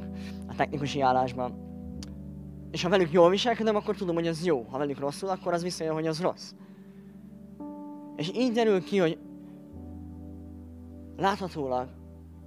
a 0.48 0.56
technikusi 0.56 1.02
állásban. 1.02 1.66
És 2.72 2.84
ha 2.84 2.90
velük 2.90 3.12
jól 3.12 3.30
viselkedem, 3.30 3.76
akkor 3.76 3.96
tudom, 3.96 4.16
hogy 4.16 4.28
ez 4.28 4.46
jó. 4.46 4.66
Ha 4.70 4.78
velük 4.78 5.00
rosszul, 5.00 5.30
akkor 5.30 5.54
az 5.54 5.64
visszajön, 5.64 5.94
hogy 5.94 6.08
az 6.08 6.22
rossz. 6.22 6.52
És 8.16 8.32
így 8.36 8.52
derül 8.52 8.84
ki, 8.84 8.98
hogy 8.98 9.18
láthatólag, 11.18 11.88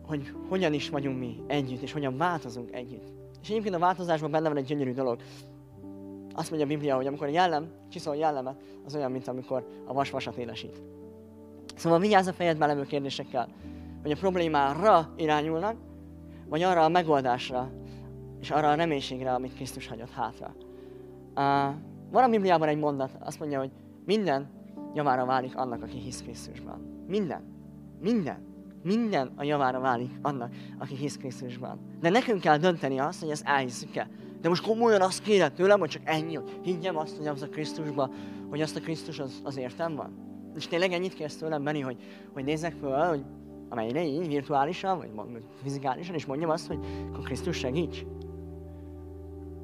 hogy 0.02 0.32
hogyan 0.48 0.72
is 0.72 0.88
vagyunk 0.88 1.18
mi 1.18 1.36
együtt, 1.46 1.82
és 1.82 1.92
hogyan 1.92 2.16
változunk 2.16 2.72
együtt. 2.72 3.12
És 3.42 3.48
egyébként 3.48 3.74
a 3.74 3.78
változásban 3.78 4.30
benne 4.30 4.48
van 4.48 4.56
egy 4.56 4.64
gyönyörű 4.64 4.92
dolog. 4.92 5.20
Azt 6.34 6.50
mondja 6.50 6.68
a 6.68 6.70
Biblia, 6.70 6.96
hogy 6.96 7.06
amikor 7.06 7.26
a 7.26 7.30
jellem, 7.30 7.68
csiszol 7.90 8.16
jellemet, 8.16 8.62
az 8.84 8.94
olyan, 8.94 9.10
mint 9.10 9.28
amikor 9.28 9.66
a 9.86 9.92
vas 9.92 10.10
vasat 10.10 10.36
élesít. 10.36 10.82
Szóval 11.76 11.98
vigyázz 11.98 12.26
a 12.26 12.32
fejedben 12.32 12.68
levő 12.68 12.82
kérdésekkel, 12.82 13.48
hogy 14.02 14.10
a 14.10 14.16
problémára 14.16 15.12
irányulnak, 15.16 15.76
vagy 16.50 16.62
arra 16.62 16.84
a 16.84 16.88
megoldásra, 16.88 17.70
és 18.40 18.50
arra 18.50 18.70
a 18.70 18.74
reménységre, 18.74 19.32
amit 19.32 19.54
Krisztus 19.54 19.86
hagyott 19.86 20.10
hátra. 20.10 20.54
Uh, 21.34 21.74
van 22.10 22.24
a 22.24 22.28
Bibliában 22.28 22.68
egy 22.68 22.78
mondat, 22.78 23.10
azt 23.20 23.38
mondja, 23.38 23.58
hogy 23.58 23.70
minden 24.04 24.50
javára 24.94 25.24
válik 25.24 25.56
annak, 25.56 25.82
aki 25.82 25.98
hisz 25.98 26.22
Krisztusban. 26.22 27.04
Minden. 27.06 27.42
Minden. 28.00 28.48
Minden 28.82 29.32
a 29.36 29.42
javára 29.42 29.80
válik 29.80 30.10
annak, 30.22 30.52
aki 30.78 30.94
hisz 30.94 31.16
Krisztusban. 31.16 31.78
De 32.00 32.10
nekünk 32.10 32.40
kell 32.40 32.56
dönteni 32.56 32.98
azt, 32.98 33.20
hogy 33.20 33.30
ezt 33.30 33.46
elhiszük-e. 33.46 34.08
De 34.40 34.48
most 34.48 34.62
komolyan 34.62 35.00
azt 35.00 35.22
kéred 35.22 35.52
tőlem, 35.52 35.78
hogy 35.78 35.88
csak 35.88 36.02
ennyi, 36.04 36.34
hogy 36.34 36.58
higgyem 36.62 36.96
azt, 36.96 37.16
hogy 37.16 37.26
az 37.26 37.42
a 37.42 37.48
Krisztusban, 37.48 38.10
hogy 38.48 38.60
azt 38.60 38.76
a 38.76 38.80
Krisztus 38.80 39.18
az, 39.18 39.40
az 39.44 39.56
értem 39.56 39.94
van. 39.94 40.28
És 40.56 40.66
tényleg 40.66 40.92
ennyit 40.92 41.14
kérsz 41.14 41.36
tőlem, 41.36 41.64
Benni, 41.64 41.80
hogy, 41.80 41.96
hogy 42.32 42.44
nézzek 42.44 42.72
föl, 42.72 43.08
hogy 43.08 43.24
amelyre 43.70 44.04
így 44.04 44.26
virtuálisan, 44.26 44.98
vagy 45.14 45.42
fizikálisan, 45.62 46.14
és 46.14 46.26
mondjam 46.26 46.50
azt, 46.50 46.66
hogy 46.66 46.78
akkor 47.12 47.24
Krisztus 47.24 47.56
segíts. 47.56 48.04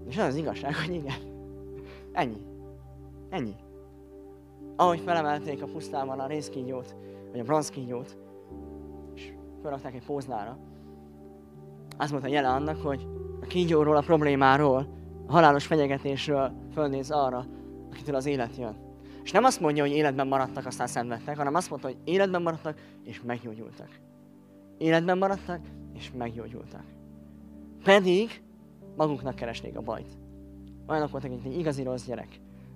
És 0.08 0.16
az 0.16 0.24
az 0.24 0.36
igazság, 0.36 0.74
hogy 0.74 0.94
igen. 0.94 1.18
Ennyi. 2.12 2.40
Ennyi. 3.30 3.54
Ahogy 4.76 5.00
felemelték 5.00 5.62
a 5.62 5.66
pusztában 5.66 6.18
a 6.18 6.26
részkígyót, 6.26 6.94
vagy 7.30 7.40
a 7.40 7.44
bronzkígyót, 7.44 8.16
és 9.14 9.32
felrakták 9.62 9.94
egy 9.94 10.04
póznára, 10.04 10.58
azt 11.96 12.10
mondta 12.10 12.28
jele 12.28 12.48
annak, 12.48 12.82
hogy 12.82 13.06
a 13.42 13.46
kígyóról, 13.46 13.96
a 13.96 14.00
problémáról, 14.00 14.88
a 15.26 15.32
halálos 15.32 15.66
fenyegetésről 15.66 16.52
fölnéz 16.72 17.10
arra, 17.10 17.44
akitől 17.90 18.14
az 18.14 18.26
élet 18.26 18.56
jön. 18.56 18.85
És 19.26 19.32
nem 19.32 19.44
azt 19.44 19.60
mondja, 19.60 19.82
hogy 19.82 19.92
életben 19.92 20.26
maradtak, 20.26 20.66
aztán 20.66 20.86
szenvedtek, 20.86 21.36
hanem 21.36 21.54
azt 21.54 21.70
mondta, 21.70 21.88
hogy 21.88 21.96
életben 22.04 22.42
maradtak, 22.42 22.78
és 23.04 23.20
meggyógyultak. 23.26 23.88
Életben 24.78 25.18
maradtak, 25.18 25.60
és 25.94 26.10
meggyógyultak. 26.18 26.84
Pedig 27.84 28.42
maguknak 28.96 29.34
keresték 29.34 29.76
a 29.76 29.80
bajt. 29.80 30.08
Olyanok 30.88 31.10
voltak, 31.10 31.30
mint 31.30 31.44
egy 31.44 31.58
igazi 31.58 31.82
rossz 31.82 32.04
gyerek. 32.04 32.28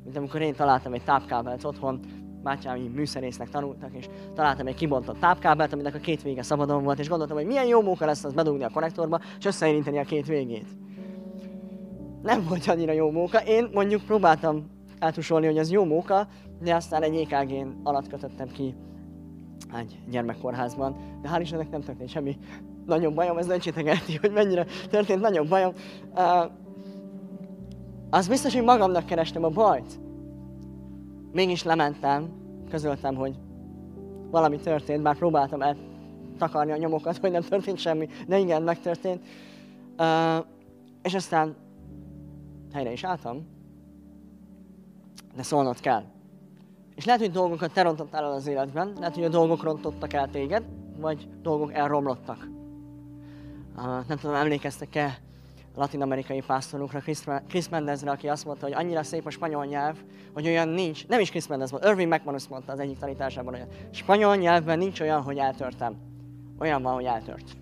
Mint 0.04 0.16
amikor 0.16 0.40
én 0.40 0.54
találtam 0.54 0.92
egy 0.92 1.04
tápkábelt 1.04 1.64
otthon, 1.64 2.00
bátyámi 2.42 2.88
műszerésznek 2.88 3.48
tanultak, 3.48 3.90
és 3.92 4.08
találtam 4.34 4.66
egy 4.66 4.74
kibontott 4.74 5.18
tápkábelt, 5.18 5.72
aminek 5.72 5.94
a 5.94 5.98
két 5.98 6.22
vége 6.22 6.42
szabadon 6.42 6.82
volt, 6.82 6.98
és 6.98 7.08
gondoltam, 7.08 7.36
hogy 7.36 7.46
milyen 7.46 7.66
jó 7.66 7.82
munka 7.82 8.06
lesz 8.06 8.24
az 8.24 8.32
bedugni 8.32 8.64
a 8.64 8.70
konnektorba, 8.70 9.20
és 9.38 9.44
összeérinteni 9.44 9.98
a 9.98 10.04
két 10.04 10.26
végét. 10.26 10.66
Nem 12.22 12.44
volt 12.48 12.66
annyira 12.66 12.92
jó 12.92 13.10
munka. 13.10 13.38
Én 13.38 13.68
mondjuk 13.72 14.02
próbáltam 14.02 14.78
eltusolni, 15.00 15.46
hogy 15.46 15.58
az 15.58 15.70
jó 15.70 15.84
móka, 15.84 16.28
de 16.62 16.74
aztán 16.74 17.02
egy 17.02 17.26
ekg 17.30 17.66
alatt 17.82 18.08
kötöttem 18.08 18.48
ki 18.48 18.74
egy 19.74 19.98
gyermekkórházban, 20.10 20.96
de 21.22 21.28
hál' 21.28 21.40
Istennek 21.40 21.70
nem 21.70 21.80
történt 21.80 22.08
semmi 22.08 22.38
nagyobb 22.86 23.14
bajom, 23.14 23.38
ez 23.38 23.46
döntsétek 23.46 23.86
el 23.86 23.96
hogy 24.20 24.32
mennyire 24.32 24.66
történt 24.90 25.20
nagyobb 25.20 25.48
bajom. 25.48 25.72
Uh, 26.14 26.50
az 28.10 28.28
biztos, 28.28 28.54
hogy 28.54 28.64
magamnak 28.64 29.06
kerestem 29.06 29.44
a 29.44 29.48
bajt. 29.48 30.00
Mégis 31.32 31.62
lementem, 31.62 32.28
közöltem, 32.70 33.14
hogy 33.14 33.38
valami 34.30 34.58
történt, 34.58 35.02
bár 35.02 35.16
próbáltam 35.16 35.62
eltakarni 35.62 36.72
a 36.72 36.76
nyomokat, 36.76 37.16
hogy 37.16 37.30
nem 37.30 37.42
történt 37.42 37.78
semmi, 37.78 38.08
de 38.26 38.38
igen, 38.38 38.62
megtörtént. 38.62 39.22
Uh, 39.98 40.44
és 41.02 41.14
aztán 41.14 41.56
helyre 42.72 42.92
is 42.92 43.04
álltam, 43.04 43.46
de 45.36 45.42
szólnod 45.42 45.80
kell. 45.80 46.02
És 46.94 47.04
lehet, 47.04 47.20
hogy 47.20 47.30
dolgokat 47.30 47.72
te 47.72 47.82
rontottál 47.82 48.24
el 48.24 48.32
az 48.32 48.46
életben, 48.46 48.92
lehet, 48.98 49.14
hogy 49.14 49.24
a 49.24 49.28
dolgok 49.28 49.62
rontottak 49.62 50.12
el 50.12 50.30
téged, 50.30 50.64
vagy 50.96 51.28
dolgok 51.42 51.72
elromlottak. 51.72 52.48
Uh, 53.76 54.06
nem 54.06 54.18
tudom, 54.18 54.36
emlékeztek-e 54.36 55.18
latin-amerikai 55.76 56.40
pásztorunkra, 56.46 57.02
Chris 57.48 57.68
Mendezre, 57.68 58.10
aki 58.10 58.28
azt 58.28 58.44
mondta, 58.44 58.66
hogy 58.66 58.74
annyira 58.74 59.02
szép 59.02 59.26
a 59.26 59.30
spanyol 59.30 59.64
nyelv, 59.64 59.96
hogy 60.32 60.46
olyan 60.46 60.68
nincs, 60.68 61.06
nem 61.06 61.20
is 61.20 61.30
Chris 61.30 61.46
Mendez 61.46 61.70
volt, 61.70 61.84
Irving 61.84 62.12
McManus 62.12 62.48
mondta 62.48 62.72
az 62.72 62.80
egyik 62.80 62.98
tanításában, 62.98 63.52
hogy 63.52 63.62
a 63.62 63.94
spanyol 63.94 64.36
nyelvben 64.36 64.78
nincs 64.78 65.00
olyan, 65.00 65.22
hogy 65.22 65.38
eltörtem. 65.38 65.96
Olyan 66.58 66.82
van, 66.82 66.94
hogy 66.94 67.04
eltört. 67.04 67.56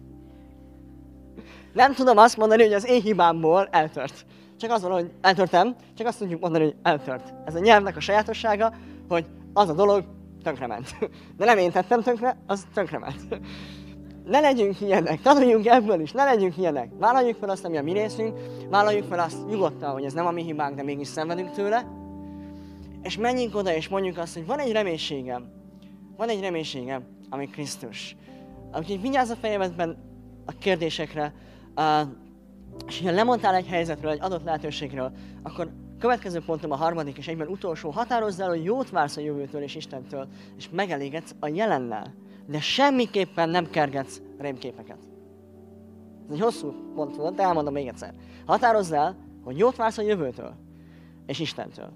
Nem 1.72 1.94
tudom 1.94 2.16
azt 2.16 2.36
mondani, 2.36 2.62
hogy 2.62 2.72
az 2.72 2.86
én 2.88 3.00
hibámból 3.00 3.68
eltört. 3.70 4.26
Csak 4.58 4.70
az 4.70 4.82
van, 4.82 4.92
hogy 4.92 5.10
eltörtem, 5.20 5.76
csak 5.96 6.06
azt 6.06 6.18
tudjuk 6.18 6.40
mondani, 6.40 6.64
hogy 6.64 6.76
eltört. 6.82 7.34
Ez 7.44 7.54
a 7.54 7.58
nyelvnek 7.58 7.96
a 7.96 8.00
sajátossága, 8.00 8.72
hogy 9.08 9.26
az 9.52 9.68
a 9.68 9.72
dolog 9.72 10.04
tönkrement. 10.42 10.96
De 11.36 11.44
nem 11.44 11.58
én 11.58 11.70
tettem 11.70 12.02
tönkre, 12.02 12.36
az 12.46 12.66
tönkrement. 12.74 13.40
Ne 14.24 14.40
legyünk 14.40 14.80
ilyenek, 14.80 15.20
tanuljunk 15.20 15.66
ebből 15.66 16.00
is, 16.00 16.12
ne 16.12 16.24
legyünk 16.24 16.56
ilyenek. 16.56 16.90
Vállaljuk 16.98 17.36
fel 17.36 17.48
azt, 17.48 17.64
ami 17.64 17.76
a 17.76 17.82
mi 17.82 17.92
részünk, 17.92 18.38
vállaljuk 18.70 19.04
fel 19.04 19.18
azt 19.18 19.46
nyugodtan, 19.46 19.92
hogy 19.92 20.04
ez 20.04 20.12
nem 20.12 20.26
a 20.26 20.30
mi 20.30 20.42
hibánk, 20.42 20.76
de 20.76 20.82
mégis 20.82 21.08
szenvedünk 21.08 21.50
tőle. 21.50 21.86
És 23.02 23.16
menjünk 23.16 23.54
oda, 23.54 23.74
és 23.74 23.88
mondjuk 23.88 24.18
azt, 24.18 24.34
hogy 24.34 24.46
van 24.46 24.58
egy 24.58 24.72
reménységem, 24.72 25.52
van 26.16 26.28
egy 26.28 26.40
reménységem, 26.40 27.02
ami 27.30 27.46
Krisztus. 27.46 28.16
Úgyhogy 28.78 29.00
vigyázz 29.00 29.30
a 29.30 29.36
fejedben 29.36 29.96
a 30.46 30.52
kérdésekre, 30.58 31.32
és 32.86 33.00
ha 33.00 33.10
lemondtál 33.10 33.54
egy 33.54 33.66
helyzetről, 33.66 34.10
egy 34.10 34.20
adott 34.20 34.44
lehetőségről, 34.44 35.12
akkor 35.42 35.70
következő 35.98 36.42
pontom 36.46 36.70
a 36.70 36.76
harmadik 36.76 37.18
és 37.18 37.28
egyben 37.28 37.48
utolsó, 37.48 37.90
határozz 37.90 38.40
el, 38.40 38.48
hogy 38.48 38.64
jót 38.64 38.90
vársz 38.90 39.16
a 39.16 39.20
jövőtől 39.20 39.62
és 39.62 39.74
Istentől, 39.74 40.28
és 40.56 40.68
megelégedsz 40.70 41.34
a 41.40 41.48
jelennel, 41.48 42.14
de 42.46 42.60
semmiképpen 42.60 43.48
nem 43.48 43.70
kergetsz 43.70 44.20
rémképeket. 44.38 44.98
Ez 46.26 46.34
egy 46.34 46.40
hosszú 46.40 46.74
pont 46.94 47.16
volt, 47.16 47.34
de 47.34 47.42
elmondom 47.42 47.72
még 47.72 47.86
egyszer. 47.86 48.14
Határozz 48.46 48.92
el, 48.92 49.16
hogy 49.44 49.58
jót 49.58 49.76
vársz 49.76 49.98
a 49.98 50.02
jövőtől 50.02 50.54
és 51.26 51.38
Istentől, 51.38 51.92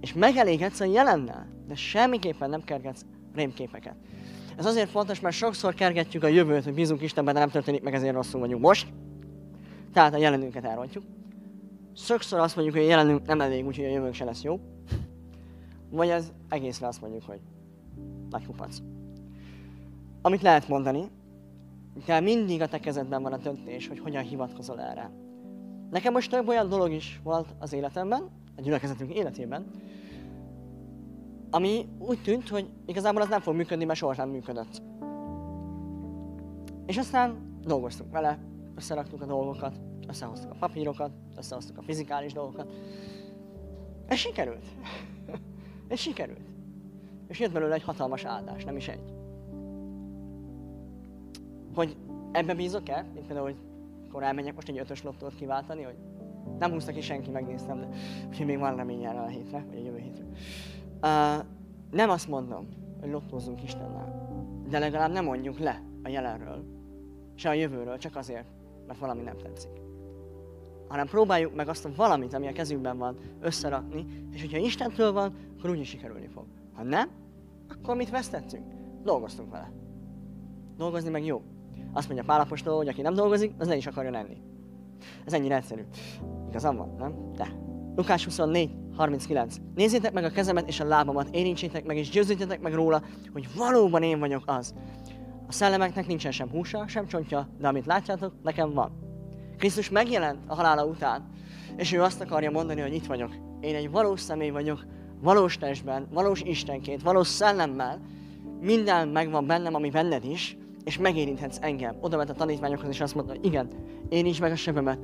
és 0.00 0.12
megelégedsz 0.12 0.80
a 0.80 0.84
jelennel, 0.84 1.46
de 1.68 1.74
semmiképpen 1.74 2.50
nem 2.50 2.64
kergetsz 2.64 3.04
rémképeket. 3.34 3.96
Ez 4.56 4.66
azért 4.66 4.90
fontos, 4.90 5.20
mert 5.20 5.34
sokszor 5.34 5.74
kergetjük 5.74 6.22
a 6.22 6.26
jövőt, 6.26 6.64
hogy 6.64 6.74
bízunk 6.74 7.02
Istenben, 7.02 7.34
de 7.34 7.40
nem 7.40 7.50
történik 7.50 7.82
meg, 7.82 7.94
ezért 7.94 8.14
rosszul 8.14 8.40
vagyunk 8.40 8.62
most. 8.62 8.86
Tehát 9.92 10.14
a 10.14 10.18
jelenünket 10.18 10.64
elrontjuk. 10.64 11.04
Sokszor 11.92 12.38
azt 12.38 12.56
mondjuk, 12.56 12.76
hogy 12.76 12.86
a 12.86 12.88
jelenünk 12.88 13.26
nem 13.26 13.40
elég, 13.40 13.66
úgyhogy 13.66 13.84
a 13.84 13.88
jövőnk 13.88 14.14
se 14.14 14.24
lesz 14.24 14.42
jó. 14.42 14.60
Vagy 15.90 16.08
ez 16.08 16.32
egészre 16.48 16.86
azt 16.86 17.00
mondjuk, 17.00 17.22
hogy 17.22 17.40
nagy 18.30 18.46
kupac. 18.46 18.76
Amit 20.22 20.42
lehet 20.42 20.68
mondani, 20.68 21.04
de 22.06 22.20
mindig 22.20 22.60
a 22.60 22.68
te 22.68 22.78
kezedben 22.78 23.22
van 23.22 23.32
a 23.32 23.36
döntés, 23.36 23.88
hogy 23.88 23.98
hogyan 23.98 24.22
hivatkozol 24.22 24.80
erre. 24.80 25.10
Nekem 25.90 26.12
most 26.12 26.30
több 26.30 26.48
olyan 26.48 26.68
dolog 26.68 26.92
is 26.92 27.20
volt 27.24 27.54
az 27.58 27.72
életemben, 27.72 28.28
a 28.56 28.60
gyülekezetünk 28.60 29.14
életében, 29.14 29.70
ami 31.50 31.88
úgy 31.98 32.22
tűnt, 32.22 32.48
hogy 32.48 32.68
igazából 32.86 33.22
az 33.22 33.28
nem 33.28 33.40
fog 33.40 33.54
működni, 33.54 33.84
mert 33.84 33.98
sohasem 33.98 34.28
működött. 34.28 34.82
És 36.86 36.96
aztán 36.96 37.58
dolgoztunk 37.64 38.12
vele, 38.12 38.38
összeraktuk 38.80 39.22
a 39.22 39.26
dolgokat, 39.26 39.80
összehoztuk 40.08 40.50
a 40.50 40.56
papírokat, 40.58 41.10
összehoztuk 41.36 41.78
a 41.78 41.82
fizikális 41.82 42.32
dolgokat. 42.32 42.72
Ez 44.06 44.18
sikerült. 44.18 44.66
Ez 45.88 45.98
sikerült. 45.98 46.48
És 47.28 47.38
jött 47.38 47.52
belőle 47.52 47.74
egy 47.74 47.82
hatalmas 47.82 48.24
áldás, 48.24 48.64
nem 48.64 48.76
is 48.76 48.88
egy. 48.88 49.12
Hogy 51.74 51.96
ebbe 52.32 52.54
bízok-e? 52.54 53.06
Mint 53.14 53.26
például, 53.26 53.46
hogy 53.46 53.56
akkor 54.08 54.22
elmenjek 54.22 54.54
most 54.54 54.68
egy 54.68 54.78
ötös 54.78 55.02
lottót 55.02 55.34
kiváltani, 55.34 55.82
hogy 55.82 55.96
nem 56.58 56.70
húzta 56.70 56.92
ki 56.92 57.00
senki, 57.00 57.30
megnéztem, 57.30 57.80
de 57.80 57.88
úgyhogy 58.28 58.46
még 58.46 58.58
van 58.58 58.76
remény 58.76 59.04
erre 59.04 59.20
a 59.20 59.26
hétre, 59.26 59.64
vagy 59.68 59.78
a 59.78 59.84
jövő 59.84 59.98
hétre. 59.98 60.24
Uh, 61.02 61.44
nem 61.90 62.10
azt 62.10 62.28
mondom, 62.28 62.68
hogy 63.00 63.10
lottózzunk 63.10 63.62
Istennel, 63.62 64.28
de 64.68 64.78
legalább 64.78 65.12
nem 65.12 65.24
mondjuk 65.24 65.58
le 65.58 65.82
a 66.02 66.08
jelenről, 66.08 66.64
se 67.34 67.48
a 67.48 67.52
jövőről, 67.52 67.98
csak 67.98 68.16
azért, 68.16 68.46
mert 68.90 69.02
valami 69.02 69.22
nem 69.22 69.36
tetszik. 69.36 69.70
Hanem 70.88 71.06
próbáljuk 71.06 71.54
meg 71.54 71.68
azt 71.68 71.84
a 71.84 71.90
valamit, 71.96 72.34
ami 72.34 72.46
a 72.46 72.52
kezünkben 72.52 72.98
van, 72.98 73.16
összerakni, 73.40 74.06
és 74.32 74.40
hogyha 74.40 74.58
Istentől 74.58 75.12
van, 75.12 75.34
akkor 75.58 75.70
úgyis 75.70 75.88
sikerülni 75.88 76.26
fog. 76.26 76.44
Ha 76.74 76.82
nem, 76.82 77.10
akkor 77.68 77.96
mit 77.96 78.10
vesztettünk? 78.10 78.64
Dolgoztunk 79.02 79.50
vele. 79.50 79.72
Dolgozni 80.76 81.10
meg 81.10 81.24
jó. 81.24 81.42
Azt 81.92 82.06
mondja 82.06 82.26
Pálapostól, 82.26 82.76
hogy 82.76 82.88
aki 82.88 83.02
nem 83.02 83.14
dolgozik, 83.14 83.52
az 83.58 83.66
ne 83.66 83.76
is 83.76 83.86
akarja 83.86 84.10
lenni. 84.10 84.36
Ez 85.24 85.32
ennyire 85.32 85.56
egyszerű. 85.56 85.82
Igazam 86.48 86.76
van, 86.76 86.94
nem? 86.98 87.32
De. 87.36 87.48
Lukás 87.96 88.24
24, 88.24 88.70
39. 88.96 89.56
Nézzétek 89.74 90.12
meg 90.12 90.24
a 90.24 90.30
kezemet 90.30 90.68
és 90.68 90.80
a 90.80 90.84
lábamat, 90.84 91.28
érintsétek 91.34 91.84
meg 91.84 91.96
és 91.96 92.10
győződjetek 92.10 92.60
meg 92.60 92.74
róla, 92.74 93.02
hogy 93.32 93.48
valóban 93.56 94.02
én 94.02 94.18
vagyok 94.18 94.42
az. 94.46 94.74
A 95.50 95.52
szellemeknek 95.52 96.06
nincsen 96.06 96.32
sem 96.32 96.50
húsa, 96.50 96.88
sem 96.88 97.06
csontja, 97.06 97.48
de 97.58 97.68
amit 97.68 97.86
látjátok, 97.86 98.32
nekem 98.42 98.72
van. 98.72 98.90
Krisztus 99.58 99.90
megjelent 99.90 100.38
a 100.46 100.54
halála 100.54 100.84
után, 100.84 101.30
és 101.76 101.92
ő 101.92 102.02
azt 102.02 102.20
akarja 102.20 102.50
mondani, 102.50 102.80
hogy 102.80 102.94
itt 102.94 103.06
vagyok. 103.06 103.34
Én 103.60 103.74
egy 103.74 103.90
valós 103.90 104.20
személy 104.20 104.50
vagyok, 104.50 104.86
valós 105.20 105.58
testben, 105.58 106.06
valós 106.10 106.40
Istenként, 106.40 107.02
valós 107.02 107.26
szellemmel. 107.26 108.00
Minden 108.60 109.08
megvan 109.08 109.46
bennem, 109.46 109.74
ami 109.74 109.90
benned 109.90 110.24
is, 110.24 110.56
és 110.84 110.98
megérinthetsz 110.98 111.58
engem. 111.60 111.96
Oda 112.00 112.16
ment 112.16 112.30
a 112.30 112.34
tanítványokhoz, 112.34 112.88
és 112.88 113.00
azt 113.00 113.14
mondta, 113.14 113.34
hogy 113.34 113.44
igen, 113.44 113.68
érints 114.08 114.40
meg 114.40 114.52
a 114.52 114.56
sebemet, 114.56 114.98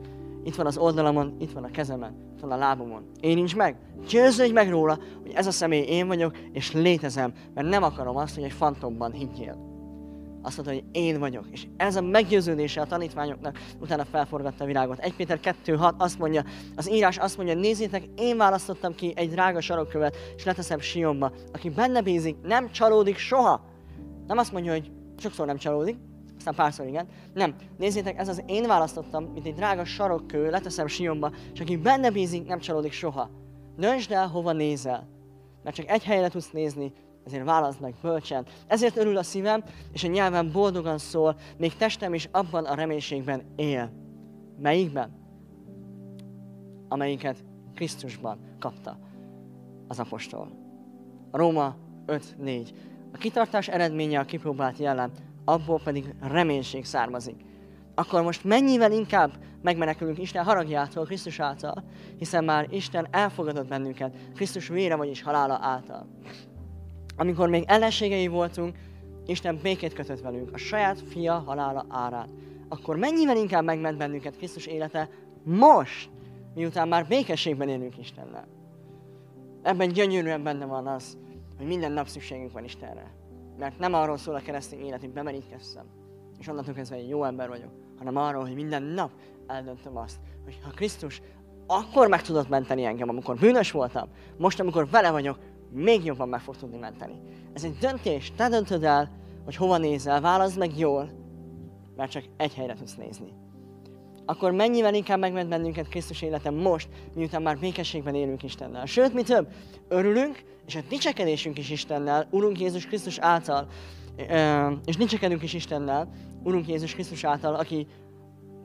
itt 0.45 0.55
van 0.55 0.67
az 0.67 0.79
oldalamon, 0.79 1.37
itt 1.39 1.53
van 1.53 1.65
a 1.65 1.71
kezemen, 1.71 2.15
itt 2.35 2.41
van 2.41 2.53
a 2.53 2.57
lábomon. 2.57 3.11
Érints 3.21 3.57
meg, 3.57 3.77
győződj 4.09 4.53
meg 4.53 4.71
róla, 4.71 4.99
hogy 5.23 5.33
ez 5.35 5.47
a 5.47 5.51
személy 5.51 5.83
én 5.83 6.07
vagyok, 6.07 6.39
és 6.53 6.73
létezem, 6.73 7.33
mert 7.55 7.69
nem 7.69 7.83
akarom 7.83 8.17
azt, 8.17 8.35
hogy 8.35 8.45
egy 8.45 8.53
fantomban 8.53 9.13
higgyél. 9.13 9.75
Azt 10.47 10.57
mondta, 10.57 10.75
hogy 10.75 10.85
én 10.93 11.19
vagyok. 11.19 11.45
És 11.51 11.67
ez 11.77 11.97
a 11.97 12.01
meggyőződése 12.01 12.81
a 12.81 12.87
tanítványoknak 12.87 13.59
utána 13.81 14.05
felforgatta 14.05 14.65
a 14.65 14.67
világot. 14.67 14.99
1 14.99 15.15
Péter 15.15 15.41
2.6 15.43 15.97
azt 15.97 16.19
mondja, 16.19 16.45
az 16.77 16.91
írás 16.91 17.19
azt 17.19 17.37
mondja, 17.37 17.55
nézzétek, 17.55 18.05
én 18.17 18.37
választottam 18.37 18.95
ki 18.95 19.13
egy 19.17 19.31
drága 19.31 19.61
sarokkövet, 19.61 20.17
és 20.37 20.45
leteszem 20.45 20.81
Sionba. 20.81 21.33
Aki 21.53 21.71
benne 21.71 22.03
bízik, 22.03 22.37
nem 22.43 22.71
csalódik 22.71 23.17
soha. 23.17 23.65
Nem 24.27 24.39
azt 24.39 24.53
mondja, 24.53 24.73
hogy 24.73 24.91
sokszor 25.19 25.47
nem 25.47 25.57
csalódik, 25.57 25.97
aztán 26.37 26.55
párszor 26.55 26.87
igen. 26.87 27.07
Nem. 27.35 27.55
Nézzétek, 27.79 28.19
ez 28.19 28.29
az 28.29 28.43
én 28.47 28.67
választottam, 28.67 29.25
mint 29.25 29.47
egy 29.47 29.55
drága 29.55 29.85
sarokkő, 29.85 30.51
leteszem 30.51 30.87
Sionba, 30.87 31.33
és 31.53 31.61
aki 31.61 31.77
benne 31.77 32.11
bízik, 32.11 32.47
nem 32.47 32.59
csalódik 32.59 32.93
soha. 32.93 33.31
Döntsd 33.77 34.13
el, 34.13 34.27
hova 34.27 34.53
nézel. 34.53 35.09
Mert 35.63 35.77
csak 35.77 35.91
egy 35.91 36.05
helyre 36.05 36.29
tudsz 36.29 36.51
nézni, 36.51 36.93
ezért 37.27 37.45
válaszd 37.45 37.81
meg 37.81 37.95
bölcsen. 38.03 38.47
Ezért 38.67 38.97
örül 38.97 39.17
a 39.17 39.23
szívem, 39.23 39.65
és 39.93 40.05
a 40.05 40.09
nyelvem 40.09 40.53
boldogan 40.53 40.99
szól, 40.99 41.37
még 41.57 41.77
testem 41.77 42.15
is 42.15 42.29
abban 42.33 42.65
a 42.65 42.75
reménységben 42.75 43.43
él. 43.57 43.91
Melyikben? 44.59 45.11
Amelyiket 46.89 47.45
Krisztusban 47.75 48.39
kapta 48.59 48.99
az 49.89 49.99
apostol. 49.99 50.49
Róma 51.33 51.77
5.4. 52.07 52.69
A 53.13 53.17
kitartás 53.17 53.69
eredménye 53.69 54.19
a 54.19 54.25
kipróbált 54.25 54.79
jellem, 54.79 55.13
abból 55.45 55.81
pedig 55.85 56.15
reménység 56.21 56.85
származik. 56.85 57.45
Akkor 57.95 58.23
most 58.23 58.45
mennyivel 58.45 58.93
inkább 58.93 59.33
megmenekülünk 59.63 60.19
Isten 60.19 60.45
haragjától, 60.45 61.05
Krisztus 61.05 61.41
által, 61.41 61.85
hiszen 62.19 62.45
már 62.45 62.67
Isten 62.71 63.07
elfogadott 63.11 63.69
bennünket, 63.69 64.17
Krisztus 64.35 64.69
vére, 64.69 64.95
vagyis 64.95 65.23
halála 65.23 65.59
által 65.63 66.07
amikor 67.17 67.49
még 67.49 67.65
ellenségei 67.67 68.27
voltunk, 68.27 68.77
Isten 69.27 69.59
békét 69.63 69.93
kötött 69.93 70.21
velünk, 70.21 70.53
a 70.53 70.57
saját 70.57 71.01
fia 71.01 71.39
halála 71.39 71.87
árán. 71.89 72.29
Akkor 72.69 72.97
mennyivel 72.97 73.37
inkább 73.37 73.65
megment 73.65 73.99
bennünket 73.99 74.37
Krisztus 74.37 74.67
élete 74.67 75.09
most, 75.43 76.11
miután 76.55 76.89
már 76.89 77.07
békességben 77.07 77.69
élünk 77.69 77.99
Istennel. 77.99 78.49
Ebben 79.63 79.89
gyönyörűen 79.89 80.43
benne 80.43 80.65
van 80.65 80.87
az, 80.87 81.19
hogy 81.57 81.67
minden 81.67 81.93
nap 81.93 82.07
szükségünk 82.07 82.53
van 82.53 82.65
Istenre. 82.65 83.15
Mert 83.59 83.79
nem 83.79 83.95
arról 83.95 84.17
szól 84.17 84.35
a 84.35 84.41
keresztény 84.41 84.85
élet, 84.85 85.01
hogy 85.01 85.13
bemerítkezzem, 85.13 85.85
és 86.39 86.49
onnantól 86.49 86.75
kezdve 86.75 86.97
egy 86.97 87.09
jó 87.09 87.25
ember 87.25 87.49
vagyok, 87.49 87.71
hanem 87.99 88.17
arról, 88.17 88.43
hogy 88.43 88.55
minden 88.55 88.83
nap 88.83 89.11
eldöntöm 89.47 89.97
azt, 89.97 90.17
hogy 90.45 90.59
ha 90.63 90.71
Krisztus 90.71 91.23
akkor 91.67 92.09
meg 92.09 92.23
tudott 92.23 92.49
menteni 92.49 92.85
engem, 92.85 93.09
amikor 93.09 93.37
bűnös 93.37 93.71
voltam, 93.71 94.09
most, 94.37 94.61
amikor 94.61 94.89
vele 94.89 95.11
vagyok, 95.11 95.39
még 95.71 96.05
jobban 96.05 96.29
meg 96.29 96.41
fog 96.41 96.57
tudni 96.57 96.79
menteni. 96.79 97.21
Ez 97.53 97.65
egy 97.65 97.77
döntés, 97.81 98.33
te 98.37 98.49
döntöd 98.49 98.85
el, 98.85 99.11
hogy 99.45 99.57
hova 99.57 99.77
nézel, 99.79 100.21
válaszd 100.21 100.59
meg 100.59 100.79
jól, 100.79 101.11
mert 101.97 102.11
csak 102.11 102.25
egy 102.37 102.55
helyre 102.55 102.75
tudsz 102.75 102.95
nézni. 102.95 103.33
Akkor 104.25 104.53
mennyivel 104.53 104.95
inkább 104.95 105.19
megment 105.19 105.49
bennünket 105.49 105.89
Krisztus 105.89 106.23
életem 106.23 106.55
most, 106.55 106.89
miután 107.15 107.43
már 107.43 107.59
békességben 107.59 108.15
élünk 108.15 108.43
Istennel. 108.43 108.87
Sőt, 108.87 109.15
mi 109.15 109.23
több, 109.23 109.49
örülünk, 109.89 110.43
és 110.67 110.75
a 110.75 110.81
dicsekedésünk 110.89 111.59
is 111.59 111.71
Istennel, 111.71 112.27
Urunk 112.31 112.61
Jézus 112.61 112.87
Krisztus 112.87 113.19
által, 113.19 113.69
és 114.85 114.97
dicsekedünk 114.97 115.43
is 115.43 115.55
Istennel, 115.55 116.09
Urunk 116.43 116.69
Jézus 116.69 116.95
Krisztus 116.95 117.25
által, 117.25 117.55
aki 117.55 117.87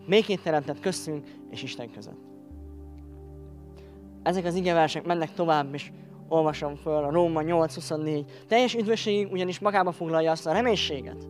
békét 0.08 0.42
teremtett 0.44 0.80
köztünk 0.80 1.28
és 1.50 1.64
Isten 1.64 1.92
között. 1.92 2.20
Ezek 4.24 4.46
az 4.46 4.56
igeversek 4.56 5.06
mennek 5.06 5.34
tovább, 5.34 5.74
és 5.74 5.92
olvasom 6.32 6.76
föl 6.76 7.04
a 7.04 7.12
Róma 7.12 7.42
8.24. 7.42 8.26
Teljes 8.48 8.76
üdvösségünk 8.76 9.32
ugyanis 9.32 9.60
magába 9.60 9.92
foglalja 9.92 10.32
azt 10.32 10.48
a 10.48 10.52
reménységet, 10.52 11.28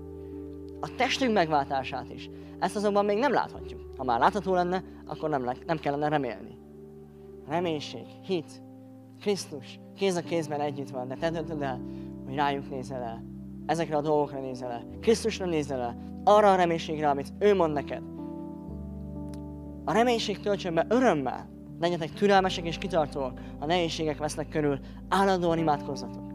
a 0.79 0.95
testünk 0.95 1.33
megváltását 1.33 2.09
is. 2.13 2.29
Ezt 2.59 2.75
azonban 2.75 3.05
még 3.05 3.17
nem 3.17 3.31
láthatjuk. 3.31 3.81
Ha 3.97 4.03
már 4.03 4.19
látható 4.19 4.53
lenne, 4.53 4.83
akkor 5.05 5.29
nem, 5.29 5.45
le, 5.45 5.55
nem 5.65 5.79
kellene 5.79 6.07
remélni. 6.07 6.57
Reménység, 7.47 8.05
hit, 8.25 8.61
Krisztus 9.21 9.79
kéz 9.95 10.15
a 10.15 10.21
kézben 10.21 10.61
együtt 10.61 10.89
van, 10.89 11.07
de 11.07 11.15
te 11.15 11.29
döntöd 11.29 11.61
el, 11.61 11.81
hogy 12.25 12.35
rájuk 12.35 12.69
nézel 12.69 13.01
el. 13.01 13.23
Ezekre 13.65 13.95
a 13.95 14.01
dolgokra 14.01 14.39
nézel 14.39 14.71
el. 14.71 14.83
Krisztusra 15.01 15.45
nézel 15.45 15.81
el. 15.81 15.95
Arra 16.23 16.51
a 16.51 16.55
reménységre, 16.55 17.09
amit 17.09 17.33
ő 17.39 17.55
mond 17.55 17.73
neked. 17.73 18.03
A 19.85 19.93
reménység 19.93 20.39
töltsön 20.39 20.73
be 20.73 20.85
örömmel. 20.89 21.49
Legyetek 21.81 22.13
türelmesek 22.13 22.65
és 22.65 22.77
kitartóak. 22.77 23.39
A 23.59 23.65
nehézségek 23.65 24.17
vesznek 24.17 24.49
körül. 24.49 24.79
Állandóan 25.09 25.57
imádkozzatok. 25.57 26.29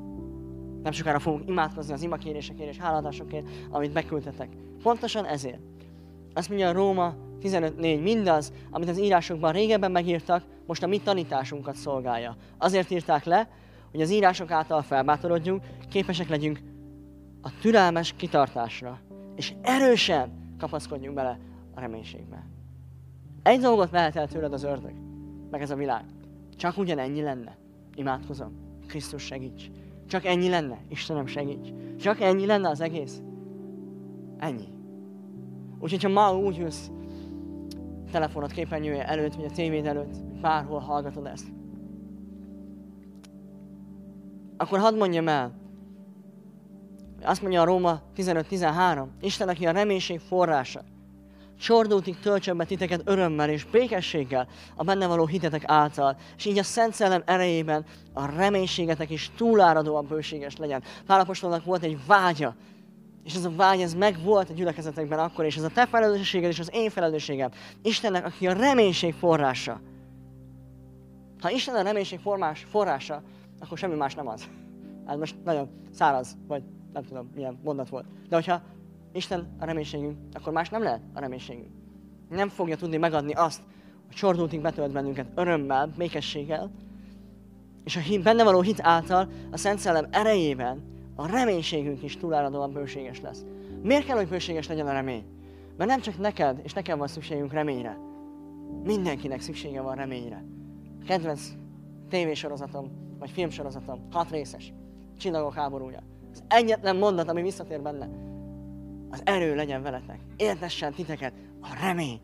Nem 0.82 0.92
sokára 0.92 1.18
fogunk 1.18 1.48
imádkozni 1.48 1.92
az 1.92 2.02
imakérésekért 2.02 2.70
és 2.70 2.76
háladásokért, 2.76 3.46
amit 3.70 3.92
beküldtetek. 3.92 4.48
Pontosan 4.82 5.24
ezért. 5.24 5.60
Azt 6.34 6.48
mondja 6.48 6.68
a 6.68 6.72
Róma 6.72 7.14
15.4. 7.42 8.02
Mindaz, 8.02 8.52
amit 8.70 8.88
az 8.88 9.00
írásokban 9.00 9.52
régebben 9.52 9.90
megírtak, 9.90 10.44
most 10.66 10.82
a 10.82 10.86
mi 10.86 11.00
tanításunkat 11.00 11.74
szolgálja. 11.74 12.36
Azért 12.58 12.90
írták 12.90 13.24
le, 13.24 13.48
hogy 13.90 14.00
az 14.00 14.10
írások 14.10 14.50
által 14.50 14.82
felbátorodjunk, 14.82 15.62
képesek 15.90 16.28
legyünk 16.28 16.60
a 17.42 17.50
türelmes 17.60 18.14
kitartásra, 18.16 19.00
és 19.36 19.52
erősen 19.62 20.54
kapaszkodjunk 20.58 21.14
bele 21.14 21.38
a 21.74 21.80
reménységbe. 21.80 22.46
Egy 23.42 23.60
dolgot 23.60 23.90
vehet 23.90 24.16
el 24.16 24.28
tőled 24.28 24.52
az 24.52 24.62
ördög, 24.62 25.05
meg 25.56 25.64
ez 25.64 25.70
a 25.70 25.76
világ. 25.76 26.04
Csak 26.56 26.78
ugyanennyi 26.78 27.22
lenne. 27.22 27.56
Imádkozom. 27.94 28.52
Krisztus 28.86 29.22
segíts. 29.22 29.70
Csak 30.06 30.24
ennyi 30.24 30.48
lenne. 30.48 30.78
Istenem 30.88 31.26
segíts. 31.26 31.68
Csak 32.00 32.20
ennyi 32.20 32.46
lenne 32.46 32.68
az 32.68 32.80
egész. 32.80 33.22
Ennyi. 34.38 34.68
Úgyhogy 35.78 36.02
ha 36.02 36.08
ma 36.08 36.36
úgy 36.38 36.58
ülsz 36.58 36.90
telefonod 38.10 38.52
képernyője 38.52 39.06
előtt, 39.08 39.34
vagy 39.34 39.44
a 39.44 39.50
tévéd 39.50 39.86
előtt, 39.86 40.22
bárhol 40.40 40.78
hallgatod 40.78 41.26
ezt, 41.26 41.46
akkor 44.56 44.78
hadd 44.78 44.96
mondjam 44.96 45.28
el, 45.28 45.52
azt 47.22 47.42
mondja 47.42 47.60
a 47.60 47.64
Róma 47.64 48.00
15-13, 48.16 49.06
Isten, 49.20 49.48
aki 49.48 49.66
a 49.66 49.70
reménység 49.70 50.20
forrása, 50.20 50.82
csordultig 51.60 52.18
töltsön 52.18 52.56
be 52.56 52.64
titeket 52.64 53.02
örömmel 53.04 53.50
és 53.50 53.64
békességgel 53.64 54.48
a 54.74 54.84
benne 54.84 55.06
való 55.06 55.26
hitetek 55.26 55.62
által, 55.66 56.16
és 56.36 56.44
így 56.44 56.58
a 56.58 56.62
Szent 56.62 56.94
Szellem 56.94 57.22
erejében 57.24 57.84
a 58.12 58.26
reménységetek 58.26 59.10
is 59.10 59.30
túláradóan 59.36 60.06
bőséges 60.06 60.56
legyen. 60.56 60.82
Pálapostolnak 61.06 61.64
volt 61.64 61.82
egy 61.82 61.98
vágya, 62.06 62.54
és 63.24 63.34
ez 63.34 63.44
a 63.44 63.52
vágy, 63.56 63.80
ez 63.80 63.94
meg 63.94 64.22
volt 64.22 64.50
a 64.50 64.52
gyülekezetekben 64.52 65.18
akkor, 65.18 65.44
és 65.44 65.56
ez 65.56 65.62
a 65.62 65.68
te 65.68 65.86
felelősséged 65.86 66.50
és 66.50 66.58
az 66.58 66.70
én 66.72 66.90
felelősségem. 66.90 67.50
Istennek, 67.82 68.26
aki 68.26 68.46
a 68.46 68.52
reménység 68.52 69.14
forrása. 69.14 69.80
Ha 71.40 71.50
Isten 71.50 71.74
a 71.74 71.82
reménység 71.82 72.18
formás, 72.18 72.66
forrása, 72.70 73.22
akkor 73.60 73.78
semmi 73.78 73.94
más 73.94 74.14
nem 74.14 74.28
az. 74.28 74.48
Ez 75.06 75.18
most 75.18 75.36
nagyon 75.44 75.68
száraz, 75.92 76.36
vagy 76.46 76.62
nem 76.92 77.04
tudom, 77.04 77.30
milyen 77.34 77.58
mondat 77.62 77.88
volt. 77.88 78.06
De 78.28 78.34
hogyha 78.34 78.62
Isten 79.16 79.56
a 79.58 79.64
reménységünk, 79.64 80.16
akkor 80.32 80.52
más 80.52 80.68
nem 80.68 80.82
lehet 80.82 81.00
a 81.14 81.20
reménységünk. 81.20 81.70
Nem 82.28 82.48
fogja 82.48 82.76
tudni 82.76 82.96
megadni 82.96 83.32
azt, 83.32 83.62
hogy 84.06 84.16
csordultig 84.16 84.60
betölt 84.60 84.92
bennünket 84.92 85.26
örömmel, 85.34 85.92
békességgel, 85.96 86.70
és 87.84 87.96
a 87.96 88.00
hit, 88.00 88.22
benne 88.22 88.44
való 88.44 88.60
hit 88.60 88.80
által 88.82 89.28
a 89.50 89.56
Szent 89.56 89.78
Szellem 89.78 90.06
erejében 90.10 90.82
a 91.14 91.26
reménységünk 91.26 92.02
is 92.02 92.16
túláradóan 92.16 92.72
bőséges 92.72 93.20
lesz. 93.20 93.44
Miért 93.82 94.06
kell, 94.06 94.16
hogy 94.16 94.28
bőséges 94.28 94.68
legyen 94.68 94.86
a 94.86 94.92
remény? 94.92 95.24
Mert 95.76 95.90
nem 95.90 96.00
csak 96.00 96.18
neked 96.18 96.60
és 96.62 96.72
nekem 96.72 96.98
van 96.98 97.08
szükségünk 97.08 97.52
reményre. 97.52 97.98
Mindenkinek 98.84 99.40
szüksége 99.40 99.80
van 99.80 99.94
reményre. 99.94 100.44
Kedvenc 101.06 101.52
tévésorozatom, 102.08 102.90
vagy 103.18 103.30
filmsorozatom, 103.30 104.06
hat 104.10 104.30
részes, 104.30 104.72
Csillagok 105.18 105.54
háborúja. 105.54 106.02
Az 106.32 106.42
egyetlen 106.48 106.96
mondat, 106.96 107.28
ami 107.28 107.42
visszatér 107.42 107.80
benne, 107.80 108.08
az 109.10 109.20
erő 109.24 109.54
legyen 109.54 109.82
veletek. 109.82 110.20
Értessen 110.36 110.92
titeket 110.92 111.32
a 111.60 111.68
remény. 111.82 112.20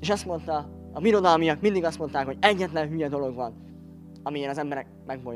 És 0.00 0.10
azt 0.10 0.26
mondta, 0.26 0.70
a 0.92 1.00
birodalmiak 1.00 1.60
mindig 1.60 1.84
azt 1.84 1.98
mondták, 1.98 2.26
hogy 2.26 2.36
egyetlen 2.40 2.88
hülye 2.88 3.08
dolog 3.08 3.34
van, 3.34 3.54
amilyen 4.22 4.50
az 4.50 4.58
emberek 4.58 4.86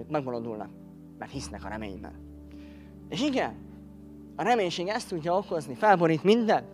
megbolondulnak, 0.09 0.71
mert 1.19 1.31
hisznek 1.31 1.65
a 1.65 1.69
reményben. 1.69 2.13
És 3.09 3.23
igen, 3.23 3.55
a 4.37 4.43
reménység 4.43 4.87
ezt 4.87 5.09
tudja 5.09 5.37
okozni, 5.37 5.75
felborít 5.75 6.23
mindent, 6.23 6.67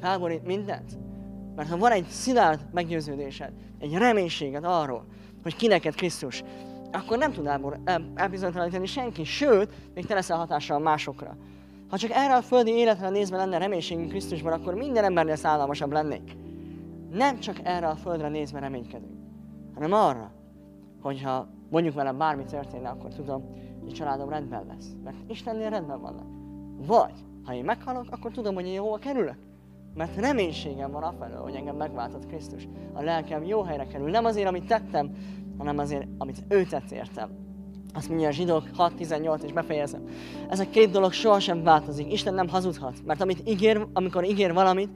felborít 0.00 0.44
mindent. 0.44 0.98
Mert 1.54 1.68
ha 1.68 1.76
van 1.76 1.92
egy 1.92 2.06
szilárd 2.06 2.60
meggyőződésed, 2.72 3.52
egy 3.78 3.94
reménységed 3.94 4.64
arról, 4.64 5.06
hogy 5.42 5.56
kineked 5.56 5.94
Krisztus, 5.94 6.42
akkor 6.92 7.18
nem 7.18 7.32
tud 7.32 7.50
elbizonytalanítani 8.14 8.86
senki, 8.86 9.24
sőt, 9.24 9.72
még 9.94 10.06
te 10.06 10.14
leszel 10.14 10.36
hatással 10.36 10.78
másokra. 10.78 11.36
Ha 11.88 11.98
csak 11.98 12.10
erre 12.10 12.34
a 12.34 12.42
földi 12.42 12.70
életre 12.70 13.08
nézve 13.08 13.36
lenne 13.36 13.58
reménységünk 13.58 14.08
Krisztusban, 14.08 14.52
akkor 14.52 14.74
minden 14.74 15.04
embernél 15.04 15.36
szállalmasabb 15.36 15.92
lennék. 15.92 16.36
Nem 17.10 17.38
csak 17.38 17.56
erre 17.62 17.88
a 17.88 17.96
földre 17.96 18.28
nézve 18.28 18.58
reménykedünk, 18.58 19.18
hanem 19.74 19.92
arra, 19.92 20.32
hogyha 21.02 21.48
mondjuk 21.70 21.94
velem 21.94 22.18
bármi 22.18 22.44
történne, 22.44 22.88
akkor 22.88 23.14
tudom, 23.14 23.44
hogy 23.82 23.92
családom 23.92 24.28
rendben 24.28 24.66
lesz. 24.66 24.86
Mert 25.04 25.16
Istennél 25.26 25.70
rendben 25.70 26.00
vannak. 26.00 26.26
Vagy, 26.86 27.24
ha 27.44 27.54
én 27.54 27.64
meghalok, 27.64 28.06
akkor 28.10 28.30
tudom, 28.30 28.54
hogy 28.54 28.66
én 28.66 28.72
jól 28.72 28.98
kerülök. 28.98 29.38
Mert 29.94 30.16
reménységem 30.16 30.90
van 30.90 31.02
afelől, 31.02 31.40
hogy 31.40 31.54
engem 31.54 31.76
megváltott 31.76 32.26
Krisztus. 32.26 32.68
A 32.92 33.02
lelkem 33.02 33.44
jó 33.44 33.62
helyre 33.62 33.86
kerül. 33.86 34.10
Nem 34.10 34.24
azért, 34.24 34.48
amit 34.48 34.66
tettem, 34.66 35.10
hanem 35.58 35.78
azért, 35.78 36.08
amit 36.18 36.44
ő 36.48 36.64
tett 36.64 36.90
értem. 36.90 37.47
Azt 37.94 38.08
mondja 38.08 38.28
a 38.28 38.30
zsidók 38.30 38.62
6.18, 38.78 39.42
és 39.42 39.52
befejezem. 39.52 40.08
Ez 40.48 40.60
a 40.60 40.70
két 40.70 40.90
dolog 40.90 41.12
sohasem 41.12 41.62
változik. 41.62 42.12
Isten 42.12 42.34
nem 42.34 42.48
hazudhat. 42.48 43.04
Mert 43.04 43.20
amit 43.20 43.48
ígér, 43.48 43.86
amikor 43.92 44.24
ígér 44.24 44.52
valamit, 44.52 44.90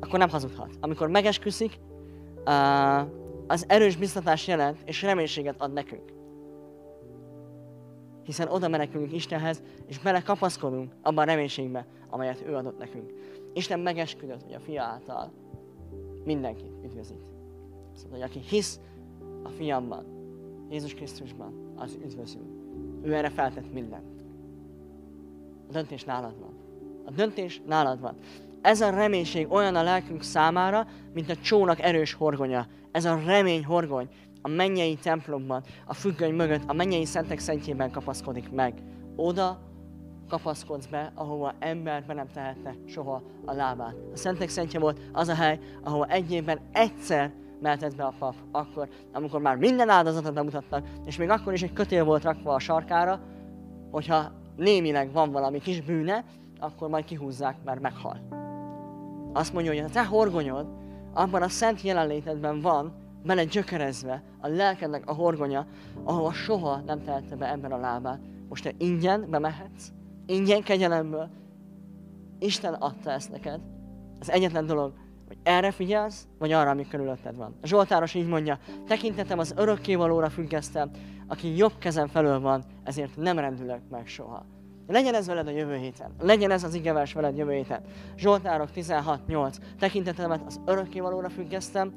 akkor 0.00 0.18
nem 0.18 0.28
hazudhat. 0.28 0.70
Amikor 0.80 1.08
megesküszik, 1.08 1.78
az 3.46 3.64
erős 3.68 3.96
biztatás 3.96 4.46
jelent, 4.46 4.78
és 4.84 5.02
reménységet 5.02 5.60
ad 5.60 5.72
nekünk. 5.72 6.12
Hiszen 8.24 8.48
oda 8.48 8.68
menekülünk 8.68 9.12
Istenhez, 9.12 9.62
és 9.86 9.98
belekapaszkodunk 9.98 10.92
abban 11.02 11.24
a 11.24 11.30
reménységbe, 11.30 11.86
amelyet 12.10 12.44
ő 12.46 12.54
adott 12.54 12.78
nekünk. 12.78 13.12
Isten 13.54 13.80
megesküdött, 13.80 14.42
hogy 14.42 14.54
a 14.54 14.60
fia 14.60 14.82
által 14.82 15.32
mindenkit 16.24 16.72
üdvözít. 16.84 17.22
Szóval, 17.94 18.18
hogy 18.18 18.28
aki 18.28 18.38
hisz 18.38 18.80
a 19.42 19.48
fiamban, 19.48 20.04
Jézus 20.70 20.94
Krisztusban, 20.94 21.69
az 21.80 21.98
üdvözül. 22.04 22.42
Ő 23.02 23.14
erre 23.14 23.30
feltett 23.30 23.72
mindent. 23.72 24.22
A 25.68 25.72
döntés 25.72 26.04
nálad 26.04 26.40
van. 26.40 26.54
A 27.04 27.10
döntés 27.10 27.62
nálad 27.66 28.00
van. 28.00 28.16
Ez 28.60 28.80
a 28.80 28.90
reménység 28.90 29.52
olyan 29.52 29.74
a 29.74 29.82
lelkünk 29.82 30.22
számára, 30.22 30.86
mint 31.12 31.30
a 31.30 31.36
csónak 31.36 31.80
erős 31.80 32.12
horgonya. 32.12 32.66
Ez 32.92 33.04
a 33.04 33.20
remény 33.26 33.64
horgony 33.64 34.08
a 34.42 34.48
mennyei 34.48 34.94
templomban, 34.94 35.62
a 35.86 35.94
függöny 35.94 36.34
mögött, 36.34 36.62
a 36.66 36.72
mennyei 36.72 37.04
szentek 37.04 37.38
szentjében 37.38 37.90
kapaszkodik 37.90 38.50
meg. 38.50 38.82
Oda 39.16 39.58
kapaszkodsz 40.28 40.86
be, 40.86 41.12
ahova 41.14 41.54
ember 41.58 42.04
be 42.06 42.14
nem 42.14 42.28
tehette 42.32 42.74
soha 42.86 43.22
a 43.44 43.52
lábát. 43.52 43.94
A 44.12 44.16
szentek 44.16 44.48
szentje 44.48 44.78
volt 44.78 45.00
az 45.12 45.28
a 45.28 45.34
hely, 45.34 45.58
ahova 45.82 46.06
egy 46.06 46.32
évben 46.32 46.60
egyszer 46.72 47.32
mehetett 47.60 47.96
be 47.96 48.04
a 48.04 48.14
pap, 48.18 48.34
akkor, 48.50 48.88
amikor 49.12 49.40
már 49.40 49.56
minden 49.56 49.88
áldozatot 49.88 50.34
bemutattak, 50.34 50.86
és 51.04 51.16
még 51.16 51.28
akkor 51.28 51.52
is 51.52 51.62
egy 51.62 51.72
kötél 51.72 52.04
volt 52.04 52.22
rakva 52.22 52.54
a 52.54 52.58
sarkára, 52.58 53.20
hogyha 53.90 54.32
némileg 54.56 55.12
van 55.12 55.30
valami 55.30 55.58
kis 55.58 55.80
bűne, 55.80 56.24
akkor 56.60 56.88
majd 56.88 57.04
kihúzzák, 57.04 57.56
mert 57.64 57.80
meghal. 57.80 58.20
Azt 59.32 59.52
mondja, 59.52 59.72
hogy 59.72 59.80
a 59.80 59.92
te 59.92 60.04
horgonyod 60.04 60.66
abban 61.12 61.42
a 61.42 61.48
szent 61.48 61.82
jelenlétedben 61.82 62.60
van, 62.60 62.92
bele 63.24 63.44
gyökerezve 63.44 64.22
a 64.40 64.48
lelkednek 64.48 65.08
a 65.08 65.12
horgonya, 65.12 65.66
ahova 66.04 66.32
soha 66.32 66.76
nem 66.86 67.02
tehette 67.02 67.36
be 67.36 67.46
ember 67.46 67.72
a 67.72 67.78
lábát. 67.78 68.20
Most 68.48 68.62
te 68.62 68.72
ingyen 68.78 69.26
bemehetsz, 69.30 69.88
ingyen 70.26 70.62
kegyelemből. 70.62 71.28
Isten 72.38 72.74
adta 72.74 73.10
ezt 73.10 73.30
neked. 73.30 73.60
Az 74.20 74.30
egyetlen 74.30 74.66
dolog, 74.66 74.92
hogy 75.30 75.38
erre 75.42 75.70
figyelsz, 75.70 76.26
vagy 76.38 76.52
arra, 76.52 76.70
ami 76.70 76.88
körülötted 76.88 77.36
van. 77.36 77.54
A 77.62 77.66
Zsoltáros 77.66 78.14
így 78.14 78.26
mondja, 78.26 78.58
tekintetem 78.86 79.38
az 79.38 79.54
örökkévalóra 79.56 80.30
függesztem, 80.30 80.90
aki 81.26 81.56
jobb 81.56 81.72
kezem 81.78 82.06
felől 82.06 82.40
van, 82.40 82.64
ezért 82.84 83.16
nem 83.16 83.38
rendülök 83.38 83.80
meg 83.90 84.06
soha. 84.06 84.46
Legyen 84.86 85.14
ez 85.14 85.26
veled 85.26 85.46
a 85.46 85.50
jövő 85.50 85.76
héten. 85.76 86.10
Legyen 86.20 86.50
ez 86.50 86.64
az 86.64 86.74
igevers 86.74 87.12
veled 87.12 87.36
jövő 87.36 87.52
héten. 87.52 87.80
Zsoltárok 88.16 88.68
16.8. 88.74 89.56
Tekintetemet 89.78 90.42
az 90.46 90.60
örökkévalóra 90.66 91.28
függesztem, 91.28 91.92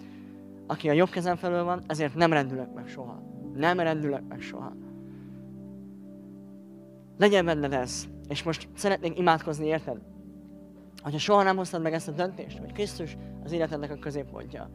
aki 0.67 0.89
a 0.89 0.93
jobb 0.93 1.09
kezem 1.09 1.35
felől 1.35 1.63
van, 1.63 1.83
ezért 1.87 2.15
nem 2.15 2.33
rendülök 2.33 2.73
meg 2.73 2.87
soha. 2.87 3.21
Nem 3.55 3.79
rendülök 3.79 4.27
meg 4.27 4.41
soha. 4.41 4.73
Legyen 7.17 7.45
benned 7.45 7.73
ez. 7.73 8.05
És 8.27 8.43
most 8.43 8.67
szeretnék 8.75 9.17
imádkozni, 9.17 9.65
érted? 9.65 10.12
Hogyha 11.03 11.19
soha 11.19 11.43
nem 11.43 11.55
hoztad 11.55 11.81
meg 11.81 11.93
ezt 11.93 12.07
a 12.07 12.11
döntést, 12.11 12.57
hogy 12.57 12.71
Krisztus 12.71 13.17
az 13.43 13.51
életednek 13.51 13.91
a 13.91 13.95
középpontja, 13.95 14.69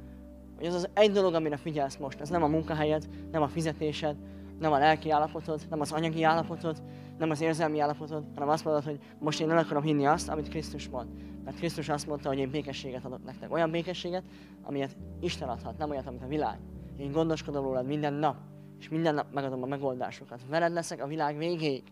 hogy 0.57 0.67
az 0.67 0.75
az 0.75 0.89
egy 0.95 1.11
dolog, 1.11 1.35
amire 1.35 1.57
figyelsz 1.57 1.97
most, 1.97 2.21
ez 2.21 2.29
nem 2.29 2.43
a 2.43 2.47
munkahelyed, 2.47 3.09
nem 3.31 3.43
a 3.43 3.49
fizetésed, 3.49 4.17
nem 4.59 4.73
a 4.73 4.79
lelki 4.79 5.11
állapotod, 5.11 5.61
nem 5.71 5.81
az 5.81 5.93
anyagi 5.93 6.23
állapotod, 6.23 6.83
nem 7.19 7.31
az 7.31 7.41
érzelmi 7.41 7.81
állapotod, 7.81 8.25
hanem 8.35 8.49
azt 8.49 8.65
mondod, 8.65 8.85
hogy 8.85 8.99
most 9.19 9.41
én 9.41 9.51
el 9.51 9.59
akarom 9.59 9.83
hinni 9.83 10.07
azt, 10.07 10.29
amit 10.29 10.49
Krisztus 10.49 10.89
mond. 10.89 11.09
Mert 11.45 11.57
Krisztus 11.57 11.89
azt 11.89 12.07
mondta, 12.07 12.29
hogy 12.29 12.39
én 12.39 12.51
békességet 12.51 13.05
adok 13.05 13.25
nektek. 13.25 13.53
Olyan 13.53 13.71
békességet, 13.71 14.23
amilyet 14.63 14.97
Isten 15.21 15.49
adhat, 15.49 15.79
nem 15.79 15.91
olyat, 15.91 16.07
amit 16.07 16.23
a 16.23 16.27
világ. 16.27 16.59
Én 16.97 17.13
gondoskodom 17.13 17.65
rólad 17.65 17.87
minden 17.87 18.13
nap, 18.13 18.37
és 18.79 18.89
minden 18.89 19.15
nap 19.15 19.27
megadom 19.33 19.63
a 19.63 19.67
megoldásokat. 19.67 20.41
Veled 20.49 20.73
leszek 20.73 21.03
a 21.03 21.07
világ 21.07 21.37
végéig. 21.37 21.83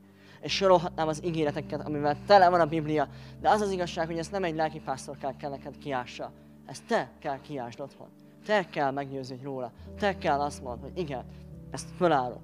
És 0.47 0.53
sorolhatnám 0.53 1.09
az 1.09 1.25
ígéreteket, 1.25 1.87
amivel 1.87 2.17
tele 2.27 2.49
van 2.49 2.61
a 2.61 2.67
Biblia, 2.67 3.09
de 3.41 3.49
az 3.51 3.61
az 3.61 3.71
igazság, 3.71 4.07
hogy 4.07 4.19
ezt 4.19 4.33
nem 4.33 4.45
egy 4.45 4.55
lelki 4.55 4.81
pásztor 4.81 5.17
kell, 5.17 5.37
kell 5.37 5.51
neked 5.51 5.79
kiássa. 5.79 6.33
Ezt 6.67 6.87
te 6.87 7.11
kell 7.19 7.41
kiásd 7.41 7.81
otthon. 7.81 8.07
Te 8.45 8.67
kell 8.67 8.91
meggyőződj 8.91 9.43
róla. 9.43 9.73
Te 9.99 10.19
kell 10.19 10.41
azt 10.41 10.63
mondd, 10.63 10.81
hogy 10.81 10.99
igen, 10.99 11.25
ezt 11.71 11.89
fölállok. 11.97 12.43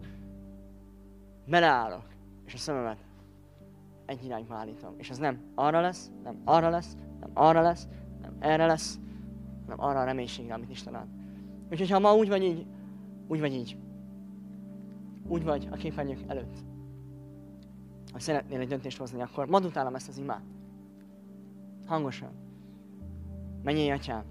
Beleállok. 1.46 2.05
És 2.46 2.55
a 2.55 2.57
szememet 2.57 2.98
egy 4.07 4.24
irányba 4.24 4.55
állítom. 4.55 4.94
És 4.96 5.11
ez 5.11 5.18
nem 5.18 5.40
arra 5.55 5.80
lesz, 5.80 6.11
nem 6.24 6.40
arra 6.44 6.70
lesz, 6.70 6.96
nem 7.20 7.30
arra 7.34 7.61
lesz, 7.61 7.88
nem 8.22 8.36
erre 8.38 8.66
lesz, 8.66 8.98
hanem 9.64 9.80
arra 9.80 10.00
a 10.00 10.05
reménységre, 10.05 10.55
amit 10.55 10.70
Isten 10.70 10.94
ad. 10.94 11.07
Úgyhogy 11.70 11.90
ha 11.90 11.98
ma 11.98 12.14
úgy 12.14 12.28
vagy 12.28 12.42
így, 12.42 12.66
úgy 13.28 13.40
vagy 13.40 13.55
így, 13.55 13.76
úgy 15.28 15.44
vagy 15.44 15.68
a 15.70 15.76
képernyők 15.76 16.24
előtt, 16.26 16.70
ha 18.12 18.18
szeretnél 18.18 18.60
egy 18.60 18.68
döntést 18.68 18.98
hozni, 18.98 19.22
akkor 19.22 19.46
mondd 19.46 19.64
utálom 19.64 19.94
ezt 19.94 20.08
az 20.08 20.18
imát. 20.18 20.42
Hangosan. 21.86 22.30
Mennyi 23.62 23.90
atyám, 23.90 24.24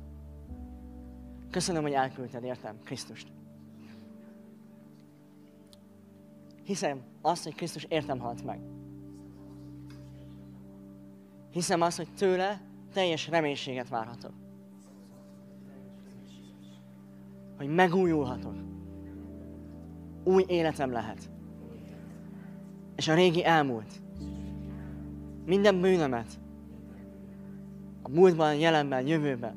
köszönöm, 1.50 1.82
hogy 1.82 1.92
elküldted, 1.92 2.44
értem, 2.44 2.76
Krisztust. 2.84 3.28
Hiszem 6.64 7.02
azt, 7.22 7.44
hogy 7.44 7.56
Krisztus 7.56 7.84
értem 7.84 8.20
halt 8.20 8.44
meg. 8.44 8.60
Hiszem 11.52 11.82
azt, 11.82 11.98
hogy 11.98 12.14
tőle 12.18 12.62
teljes 12.94 13.28
reménységet 13.28 13.90
várhatok. 13.90 14.34
Hogy 17.58 17.68
megújulhatok. 17.68 18.56
Új 20.24 20.46
életem 20.48 20.92
lehet. 20.92 21.30
És 23.02 23.08
a 23.08 23.14
régi 23.14 23.46
elmúlt. 23.46 24.02
Minden 25.46 25.82
bűnömet. 25.82 26.40
A 28.02 28.10
múltban, 28.10 28.56
jelenben, 28.56 29.08
jövőben. 29.08 29.56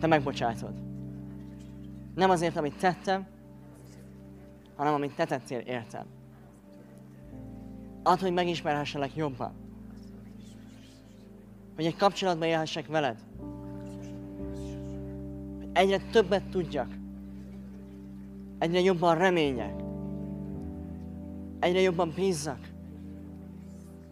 Te 0.00 0.06
megbocsátod. 0.06 0.74
Nem 2.14 2.30
azért, 2.30 2.56
amit 2.56 2.78
tettem, 2.78 3.26
hanem 4.76 4.94
amit 4.94 5.14
te 5.14 5.24
tettél 5.24 5.58
értem. 5.58 6.06
Add, 8.02 8.20
hogy 8.20 8.32
megismerhesselek 8.32 9.16
jobban. 9.16 9.52
Hogy 11.74 11.86
egy 11.86 11.96
kapcsolatban 11.96 12.48
élhessek 12.48 12.86
veled. 12.86 13.18
Hogy 15.58 15.68
egyre 15.72 15.98
többet 16.10 16.44
tudjak. 16.44 16.88
Egyre 18.58 18.80
jobban 18.80 19.18
remények. 19.18 19.90
Egyre 21.62 21.80
jobban 21.80 22.12
bízzak. 22.14 22.70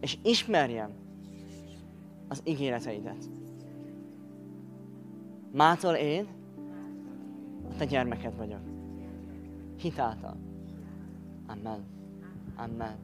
És 0.00 0.18
ismerjem 0.22 0.90
az 2.28 2.40
ígéreteidet. 2.44 3.30
Mától 5.52 5.94
én 5.94 6.26
a 7.70 7.76
te 7.78 7.84
gyermeked 7.84 8.36
vagyok. 8.36 8.60
Hitáltal. 9.76 10.36
Amen. 11.46 11.84
Amen. 12.56 12.96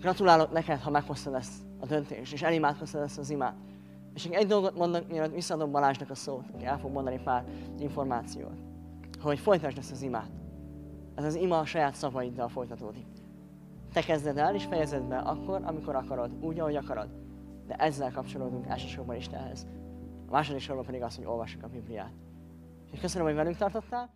Gratulálok 0.00 0.52
neked, 0.52 0.80
ha 0.80 0.90
meghoztad 0.90 1.34
ezt 1.34 1.52
a 1.80 1.86
döntést, 1.86 2.32
és 2.32 2.42
elimádkoztad 2.42 3.02
ezt 3.02 3.18
az 3.18 3.30
imát. 3.30 3.56
És 4.14 4.24
egy 4.24 4.46
dolgot 4.46 4.76
mondok, 4.76 5.08
mielőtt 5.08 5.34
visszaadom 5.34 5.70
Balázsnak 5.70 6.10
a 6.10 6.14
szót, 6.14 6.44
aki 6.54 6.64
el 6.64 6.78
fog 6.78 6.92
mondani 6.92 7.20
pár 7.24 7.44
információt, 7.78 8.58
hogy 9.20 9.38
folytasd 9.38 9.78
ezt 9.78 9.90
az 9.90 10.02
imát. 10.02 10.37
Ez 11.18 11.24
az 11.24 11.34
ima 11.34 11.58
a 11.58 11.64
saját 11.64 11.94
szavaiddal 11.94 12.48
folytatódik. 12.48 13.06
Te 13.92 14.00
kezded 14.00 14.38
el 14.38 14.54
és 14.54 14.64
fejezed 14.64 15.02
be 15.02 15.18
akkor, 15.18 15.60
amikor 15.64 15.94
akarod, 15.94 16.30
úgy, 16.40 16.58
ahogy 16.60 16.76
akarod. 16.76 17.08
De 17.66 17.74
ezzel 17.74 18.12
kapcsolódunk 18.12 18.66
elsősorban 18.66 19.16
Istenhez. 19.16 19.66
A 20.26 20.30
második 20.30 20.60
sorban 20.60 20.84
pedig 20.84 21.02
az, 21.02 21.16
hogy 21.16 21.24
olvassuk 21.24 21.62
a 21.62 21.68
Bibliát. 21.68 22.12
És 22.92 23.00
köszönöm, 23.00 23.26
hogy 23.26 23.36
velünk 23.36 23.56
tartottál. 23.56 24.10